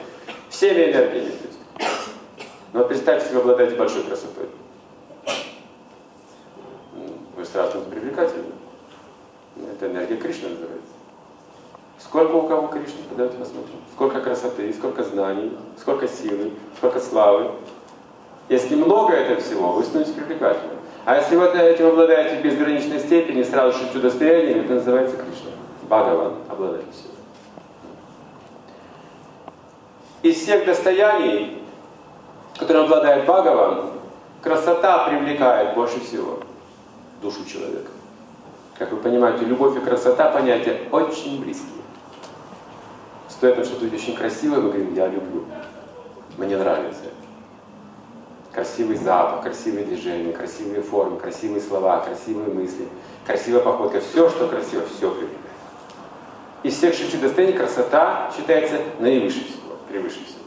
всеми 0.48 0.90
энергиями. 0.90 1.32
Но 2.72 2.84
представьте, 2.84 3.24
если 3.24 3.36
вы 3.36 3.42
обладаете 3.42 3.76
большой 3.76 4.04
красотой. 4.04 4.48
Вы 7.36 7.44
сразу 7.44 7.80
привлекательны. 7.82 8.52
Это 9.72 9.86
энергия 9.86 10.16
Кришны 10.16 10.48
называется. 10.48 10.92
Сколько 11.98 12.34
у 12.34 12.46
кого 12.46 12.68
Кришны? 12.68 13.00
Давайте 13.10 13.36
посмотрим. 13.38 13.76
Сколько 13.94 14.20
красоты, 14.20 14.72
сколько 14.72 15.02
знаний, 15.04 15.56
сколько 15.78 16.08
силы, 16.08 16.52
сколько 16.76 17.00
славы. 17.00 17.52
Если 18.48 18.76
много 18.76 19.12
этого 19.12 19.40
всего, 19.40 19.72
вы 19.72 19.82
становитесь 19.82 20.14
привлекательным. 20.14 20.76
А 21.04 21.16
если 21.16 21.36
вы 21.36 21.46
этим 21.46 21.86
обладаете 21.86 22.40
в 22.40 22.42
безграничной 22.42 23.00
степени, 23.00 23.42
сразу 23.42 23.78
шестью 23.78 24.00
достояниями, 24.00 24.64
это 24.64 24.74
называется 24.74 25.16
Кришна. 25.16 25.50
Бхагаван 25.82 26.34
обладает 26.48 26.84
всем. 26.92 27.10
Из 30.22 30.36
всех 30.36 30.64
достояний, 30.64 31.62
которым 32.58 32.84
обладает 32.84 33.24
Бхагаван, 33.24 33.90
красота 34.42 35.08
привлекает 35.08 35.74
больше 35.74 36.00
всего 36.00 36.40
душу 37.22 37.44
человека. 37.44 37.90
Как 38.78 38.92
вы 38.92 38.98
понимаете, 38.98 39.44
любовь 39.44 39.76
и 39.76 39.80
красота 39.80 40.30
понятия 40.30 40.82
очень 40.90 41.42
близкие. 41.42 41.70
Стоит 43.28 43.56
нам 43.56 43.64
что-то 43.64 43.86
очень 43.86 44.16
красивое, 44.16 44.60
мы 44.60 44.70
говорим, 44.70 44.94
я 44.94 45.06
люблю, 45.08 45.44
мне 46.36 46.56
нравится 46.56 47.04
красивый 48.56 48.96
запах, 48.96 49.42
красивые 49.42 49.84
движения, 49.84 50.32
красивые 50.32 50.80
формы, 50.80 51.18
красивые 51.20 51.60
слова, 51.60 52.00
красивые 52.00 52.48
мысли, 52.48 52.88
красивая 53.26 53.60
походка. 53.60 54.00
Все, 54.00 54.30
что 54.30 54.48
красиво, 54.48 54.82
все 54.86 55.10
привлекает. 55.10 55.36
Из 56.62 56.74
всех 56.74 56.94
шести 56.94 57.18
достояний 57.18 57.52
красота 57.52 58.32
считается 58.34 58.78
наивысшей 58.98 59.44
всего, 59.44 59.76
превыше 59.90 60.20
всего. 60.24 60.40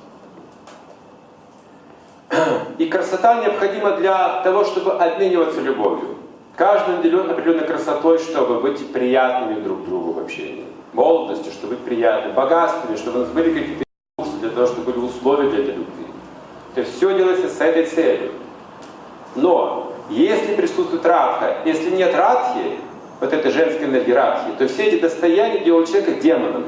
И 2.79 2.87
красота 2.87 3.43
необходима 3.43 3.97
для 3.97 4.41
того, 4.41 4.63
чтобы 4.63 4.93
обмениваться 4.93 5.61
любовью. 5.61 6.15
Каждый 6.55 6.97
наделен 6.97 7.29
определенной 7.29 7.67
красотой, 7.67 8.17
чтобы 8.17 8.59
быть 8.59 8.91
приятными 8.91 9.61
друг 9.61 9.85
другу 9.85 10.13
в 10.13 10.19
общении. 10.19 10.65
Молодостью, 10.93 11.51
чтобы 11.51 11.75
быть 11.75 11.85
приятными. 11.85 12.33
Богатствами, 12.33 12.95
чтобы 12.97 13.19
у 13.19 13.21
нас 13.21 13.29
были 13.29 13.53
какие-то 13.53 13.83
ресурсы 14.17 14.39
для 14.39 14.49
того, 14.49 14.65
чтобы 14.65 14.91
были 14.91 15.05
условия 15.05 15.49
для 15.51 15.59
этой 15.59 15.75
любви. 15.75 15.98
То 16.79 16.85
есть 16.85 16.95
все 16.95 17.13
делается 17.13 17.49
с 17.49 17.59
этой 17.59 17.85
целью. 17.87 18.31
Но 19.35 19.91
если 20.09 20.55
присутствует 20.55 21.05
радха, 21.05 21.57
если 21.65 21.89
нет 21.89 22.15
радхи, 22.15 22.79
вот 23.19 23.33
этой 23.33 23.51
женской 23.51 23.83
энергии 23.85 24.13
радхи, 24.13 24.51
то 24.57 24.65
все 24.69 24.83
эти 24.83 25.01
достояния 25.01 25.59
делают 25.59 25.89
человека 25.89 26.13
демоном, 26.21 26.67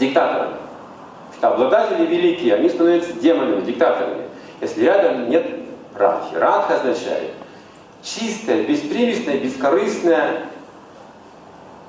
диктатором. 0.00 0.54
Что 1.36 1.48
обладатели 1.48 2.06
великие, 2.06 2.54
они 2.54 2.70
становятся 2.70 3.12
демонами, 3.12 3.60
диктаторами. 3.60 4.22
Если 4.62 4.86
рядом 4.86 5.28
нет 5.28 5.44
радхи. 5.94 6.34
Радха 6.34 6.76
означает 6.76 7.32
чистая, 8.02 8.62
беспримесная, 8.62 9.36
бескорыстная 9.36 10.46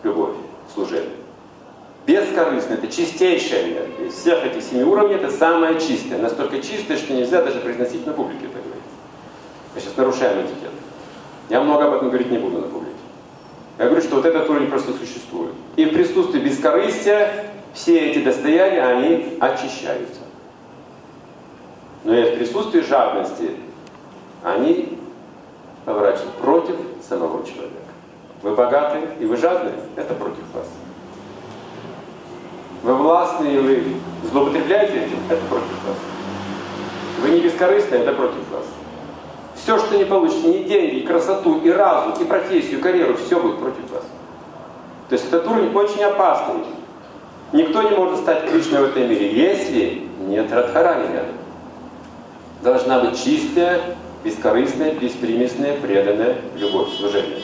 любовь, 0.04 0.36
служение. 0.74 1.19
Бескорыстная, 2.06 2.78
это 2.78 2.88
чистейшая 2.88 3.64
энергия. 3.64 4.08
Из 4.08 4.14
всех 4.14 4.46
этих 4.46 4.64
семи 4.64 4.84
уровней 4.84 5.16
это 5.16 5.30
самая 5.30 5.80
чистая. 5.80 6.20
Настолько 6.20 6.60
чистая, 6.62 6.98
что 6.98 7.14
нельзя 7.14 7.42
даже 7.44 7.60
произносить 7.60 8.06
на 8.06 8.14
публике 8.14 8.46
это 8.46 8.60
говорить. 8.60 8.84
Я 9.76 9.82
сейчас 9.82 9.98
нарушаю 9.98 10.42
этикет. 10.42 10.72
Я 11.50 11.62
много 11.62 11.86
об 11.86 11.94
этом 11.94 12.10
говорить 12.10 12.32
не 12.32 12.38
буду 12.38 12.60
на 12.60 12.68
публике. 12.68 12.96
Я 13.78 13.86
говорю, 13.86 14.02
что 14.02 14.16
вот 14.16 14.26
этот 14.26 14.50
уровень 14.50 14.70
просто 14.70 14.94
существует. 14.94 15.54
И 15.76 15.86
в 15.86 15.94
присутствии 15.94 16.40
бескорыстия 16.40 17.52
все 17.74 18.12
эти 18.12 18.24
достояния, 18.24 18.84
они 18.84 19.38
очищаются. 19.40 20.22
Но 22.04 22.14
и 22.14 22.34
в 22.34 22.38
присутствии 22.38 22.82
жадности 22.82 23.52
они 24.44 24.98
поворачиваются 25.86 26.38
против 26.42 26.76
самого 27.08 27.46
человека. 27.46 27.76
Вы 28.42 28.56
богаты 28.56 29.00
и 29.20 29.26
вы 29.26 29.38
жадны, 29.38 29.72
это 29.96 30.14
против 30.14 30.44
вас. 30.54 30.68
Вы 32.84 32.94
властны 32.94 33.48
и 33.48 33.58
вы 33.58 33.84
злоупотребляете 34.32 35.06
этим, 35.06 35.18
это 35.30 35.42
против 35.46 35.86
вас. 35.86 35.98
Вы 37.22 37.30
не 37.32 37.42
бескорыстны, 37.42 37.96
это 37.96 38.13
против 38.13 38.50
вас. 38.52 38.65
Все, 39.56 39.78
что 39.78 39.98
не 39.98 40.06
получите, 40.06 40.48
ни 40.48 40.63
деньги, 40.63 41.00
и 41.00 41.06
красоту, 41.06 41.60
и 41.60 41.70
разум, 41.70 42.13
и 42.13 42.24
профессию, 42.24 42.80
и 42.80 42.82
карьеру, 42.82 43.18
все 43.18 43.39
будет 43.39 43.60
против 43.60 43.92
вас. 43.92 44.04
То 45.10 45.13
есть 45.13 45.28
этот 45.28 45.46
уровень 45.48 45.76
очень 45.76 46.04
опасный. 46.04 46.63
Никто 47.52 47.82
не 47.82 47.92
может 47.92 48.20
стать 48.20 48.50
Кришной 48.50 48.82
в 48.82 48.86
этом 48.86 49.10
мире, 49.10 49.32
если 49.34 50.08
нет 50.28 50.52
Радхарани 50.52 51.12
рядом. 51.12 51.36
Должна 52.62 53.00
быть 53.00 53.22
чистая, 53.22 53.82
бескорыстная, 54.24 54.94
беспримесная, 54.94 55.78
преданная 55.80 56.38
любовь, 56.56 56.94
служение. 56.96 57.39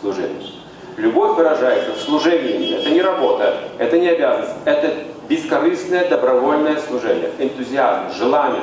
Служение. 0.00 0.57
Любовь 0.98 1.36
выражается 1.36 1.92
в 1.92 2.00
служении. 2.00 2.76
Это 2.76 2.90
не 2.90 3.00
работа, 3.00 3.54
это 3.78 3.98
не 3.98 4.08
обязанность, 4.08 4.54
это 4.64 4.92
бескорыстное, 5.28 6.08
добровольное 6.08 6.76
служение, 6.80 7.30
энтузиазм, 7.38 8.12
желание. 8.18 8.62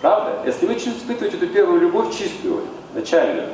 Правда? 0.00 0.42
Если 0.46 0.64
вы 0.64 0.74
испытываете 0.74 1.36
эту 1.36 1.48
первую 1.48 1.80
любовь 1.80 2.16
чистую, 2.16 2.62
начальную, 2.94 3.48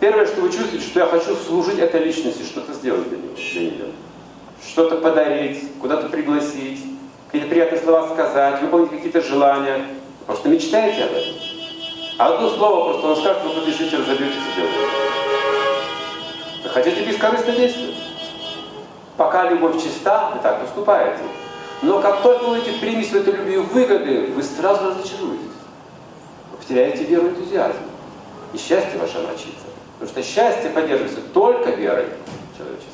первое, 0.00 0.26
что 0.26 0.42
вы 0.42 0.52
чувствуете, 0.52 0.86
что 0.86 1.00
я 1.00 1.06
хочу 1.06 1.34
служить 1.34 1.78
этой 1.78 2.04
личности, 2.04 2.42
что-то 2.42 2.74
сделать 2.74 3.08
для 3.08 3.16
нее. 3.16 3.30
Для 3.36 3.60
нее. 3.62 3.92
Что-то 4.62 4.96
подарить, 4.96 5.64
куда-то 5.80 6.10
пригласить, 6.10 6.84
какие-то 7.28 7.48
приятные 7.48 7.80
слова 7.80 8.10
сказать, 8.12 8.60
выполнить 8.60 8.90
какие-то 8.90 9.22
желания. 9.22 9.86
Просто 10.26 10.50
мечтаете 10.50 11.04
об 11.04 11.12
этом. 11.12 11.34
А 12.18 12.34
одно 12.34 12.50
слово 12.50 12.90
просто 12.90 13.06
он 13.06 13.16
скажет, 13.16 13.42
вы 13.44 13.60
побежите, 13.62 13.96
разобьетесь 13.96 14.36
и 14.36 14.52
сделаете. 14.52 15.11
Вы 16.72 16.82
хотите 16.82 17.04
бескорыстно 17.04 17.52
действовать? 17.52 17.96
Пока 19.18 19.50
любовь 19.50 19.82
чиста, 19.82 20.30
вы 20.30 20.40
так 20.40 20.62
поступаете. 20.62 21.20
Но 21.82 22.00
как 22.00 22.22
только 22.22 22.44
вы 22.44 22.56
будете 22.56 22.78
примесь 22.78 23.10
в 23.10 23.14
эту 23.14 23.32
любви 23.32 23.58
выгоды, 23.58 24.32
вы 24.34 24.42
сразу 24.42 24.86
разочаруетесь. 24.86 25.52
Вы 26.50 26.56
потеряете 26.56 27.04
веру 27.04 27.26
и 27.26 27.30
энтузиазм. 27.30 27.76
И 28.54 28.56
счастье 28.56 28.98
ваше 28.98 29.18
мочится. 29.18 29.66
Потому 29.98 30.12
что 30.12 30.22
счастье 30.22 30.70
поддерживается 30.70 31.20
только 31.34 31.72
верой 31.72 32.06
человеческой. 32.56 32.88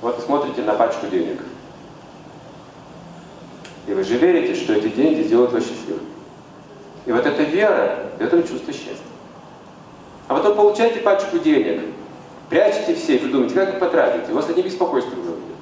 Вот 0.00 0.22
смотрите 0.24 0.62
на 0.62 0.74
пачку 0.74 1.08
денег. 1.08 1.40
И 3.88 3.92
вы 3.92 4.04
же 4.04 4.16
верите, 4.16 4.54
что 4.54 4.74
эти 4.74 4.90
деньги 4.90 5.22
сделают 5.22 5.52
вас 5.52 5.64
счастливым. 5.64 6.06
И 7.06 7.10
вот 7.10 7.26
эта 7.26 7.42
вера, 7.42 8.10
в 8.16 8.22
этом 8.22 8.46
чувство 8.46 8.72
счастья. 8.72 9.09
А 10.30 10.34
потом 10.34 10.54
получаете 10.54 11.00
пачку 11.00 11.40
денег, 11.40 11.80
прячете 12.48 12.94
в 12.94 12.98
сейф 12.98 13.24
и 13.24 13.26
думаете, 13.26 13.56
как 13.56 13.70
их 13.70 13.80
потратить. 13.80 14.30
У 14.30 14.34
вас 14.34 14.48
одни 14.48 14.62
беспокойства 14.62 15.10
уже 15.10 15.30
будет. 15.30 15.56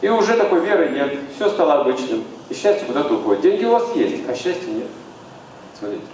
И 0.00 0.08
уже 0.08 0.36
такой 0.36 0.64
веры 0.64 0.90
нет, 0.90 1.18
все 1.34 1.48
стало 1.48 1.80
обычным. 1.80 2.22
И 2.48 2.54
счастье 2.54 2.86
куда-то 2.86 3.14
уходит. 3.14 3.42
Деньги 3.42 3.64
у 3.64 3.72
вас 3.72 3.96
есть, 3.96 4.28
а 4.28 4.34
счастья 4.36 4.70
нет. 4.70 4.86
Смотрите. 5.76 6.04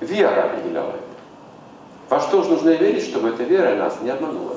Вера 0.00 0.44
определяла 0.44 0.92
это. 0.92 1.02
Во 2.08 2.20
что 2.20 2.42
же 2.42 2.52
нужно 2.52 2.70
верить, 2.70 3.04
чтобы 3.04 3.28
эта 3.28 3.42
вера 3.42 3.76
нас 3.76 4.00
не 4.00 4.08
обманула? 4.08 4.56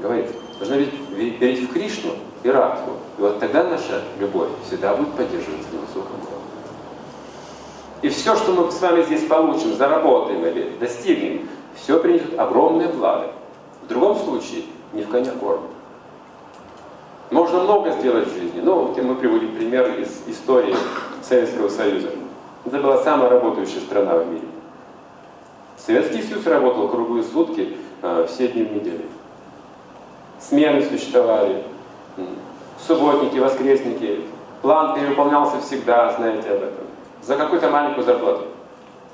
Говорит, 0.00 0.30
нужно 0.60 0.76
верить, 1.10 1.68
в 1.68 1.72
Кришну 1.74 2.12
и 2.42 2.48
Радху. 2.48 2.92
И 3.18 3.20
вот 3.20 3.38
тогда 3.38 3.64
наша 3.64 4.02
любовь 4.18 4.48
всегда 4.66 4.94
будет 4.94 5.12
поддерживаться 5.12 5.68
на. 5.74 6.17
И 8.02 8.08
все, 8.08 8.36
что 8.36 8.52
мы 8.52 8.70
с 8.70 8.80
вами 8.80 9.02
здесь 9.02 9.24
получим, 9.24 9.74
заработаем 9.74 10.44
или 10.46 10.70
достигнем, 10.78 11.48
все 11.74 11.98
принесет 11.98 12.38
огромное 12.38 12.88
благо. 12.88 13.32
В 13.82 13.88
другом 13.88 14.16
случае 14.16 14.64
не 14.92 15.02
в 15.02 15.08
коня 15.08 15.32
корм. 15.32 15.62
Можно 17.30 17.60
много 17.60 17.90
сделать 17.92 18.28
в 18.28 18.32
жизни. 18.32 18.60
Ну, 18.62 18.94
мы 19.02 19.14
приводим 19.16 19.54
пример 19.54 19.98
из 20.00 20.22
истории 20.26 20.74
Советского 21.22 21.68
Союза. 21.68 22.10
Это 22.64 22.78
была 22.78 23.02
самая 23.02 23.28
работающая 23.28 23.80
страна 23.80 24.16
в 24.16 24.28
мире. 24.28 24.46
Советский 25.76 26.22
Союз 26.22 26.46
работал 26.46 26.88
круглые 26.88 27.24
сутки, 27.24 27.76
э, 28.02 28.26
все 28.28 28.48
дни 28.48 28.64
в 28.64 28.72
неделю. 28.72 29.04
Смены 30.40 30.82
существовали, 30.82 31.64
субботники, 32.86 33.38
воскресники. 33.38 34.20
План 34.62 34.94
перевыполнялся 34.94 35.60
всегда, 35.60 36.12
знаете 36.12 36.50
об 36.50 36.62
этом. 36.62 36.84
За 37.22 37.36
какую-то 37.36 37.70
маленькую 37.70 38.04
зарплату. 38.04 38.44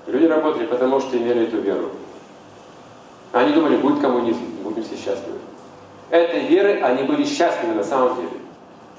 Люди 0.07 0.27
работали, 0.27 0.67
потому 0.67 1.01
что 1.01 1.17
имели 1.17 1.45
эту 1.45 1.59
веру. 1.59 1.91
Они 3.33 3.53
думали, 3.53 3.77
будет 3.77 4.01
коммунизм, 4.01 4.41
будем 4.63 4.85
все 4.85 4.97
счастливы. 4.97 5.39
Этой 6.11 6.47
веры 6.47 6.81
они 6.83 7.03
были 7.03 7.25
счастливы 7.25 7.75
на 7.75 7.83
самом 7.83 8.17
деле. 8.17 8.41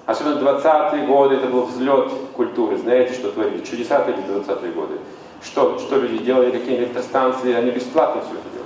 Особенно 0.06 0.40
20-е 0.40 1.06
годы, 1.08 1.36
это 1.36 1.48
был 1.48 1.64
взлет 1.64 2.12
культуры. 2.36 2.78
Знаете, 2.78 3.14
что 3.14 3.32
творили? 3.32 3.64
Чудеса 3.64 4.04
были 4.04 4.18
20-е 4.18 4.72
годы. 4.72 4.96
Что, 5.44 5.80
что 5.80 5.98
люди 5.98 6.18
делали, 6.24 6.52
какие 6.52 6.78
электростанции, 6.78 7.54
они 7.54 7.72
бесплатно 7.72 8.22
все 8.22 8.32
это 8.32 8.50
делали. 8.54 8.66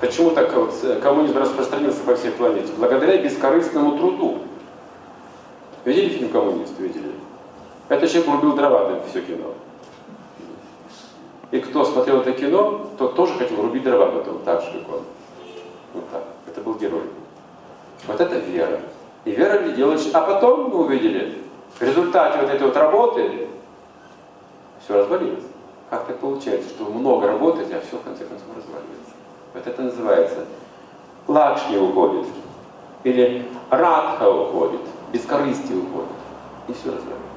Почему 0.00 0.30
так 0.30 0.54
вот 0.54 0.72
коммунизм 1.02 1.38
распространился 1.38 2.00
по 2.02 2.14
всей 2.14 2.30
планете? 2.30 2.72
Благодаря 2.76 3.18
бескорыстному 3.18 3.98
труду. 3.98 4.38
Видели 5.84 6.10
фильм 6.10 6.28
«Коммунист»? 6.28 6.78
Видели? 6.78 7.10
Это 7.88 8.06
человек 8.06 8.30
рубил 8.30 8.52
дрова 8.54 9.00
все 9.08 9.22
кино. 9.22 9.54
И 11.50 11.60
кто 11.60 11.84
смотрел 11.84 12.20
это 12.20 12.32
кино, 12.32 12.90
тот 12.98 13.14
тоже 13.14 13.34
хотел 13.34 13.62
рубить 13.62 13.82
дрова 13.82 14.06
потом, 14.06 14.40
так 14.40 14.60
же, 14.60 14.72
как 14.72 14.96
он. 14.96 15.02
Вот 15.94 16.10
так. 16.10 16.24
Это 16.46 16.60
был 16.60 16.74
герой. 16.74 17.04
Вот 18.06 18.20
это 18.20 18.38
вера. 18.38 18.80
И 19.24 19.30
вера 19.30 19.58
делает... 19.70 20.00
А 20.12 20.20
потом 20.20 20.70
мы 20.70 20.84
увидели, 20.84 21.38
в 21.78 21.82
результате 21.82 22.40
вот 22.40 22.50
этой 22.50 22.66
вот 22.66 22.76
работы 22.76 23.48
все 24.84 24.98
развалилось. 24.98 25.44
Как 25.88 26.06
так 26.06 26.18
получается, 26.18 26.68
что 26.68 26.84
много 26.84 27.26
работаете, 27.26 27.76
а 27.76 27.80
все 27.80 27.96
в 27.96 28.02
конце 28.02 28.24
концов 28.24 28.48
разваливается? 28.54 29.12
Вот 29.54 29.66
это 29.66 29.82
называется 29.82 30.44
Лакшми 31.26 31.78
уходит. 31.78 32.26
Или 33.04 33.48
Радха 33.70 34.30
уходит. 34.30 34.80
Бескорыстие 35.12 35.78
уходит. 35.78 36.10
И 36.68 36.72
все 36.72 36.88
разваливается. 36.88 37.27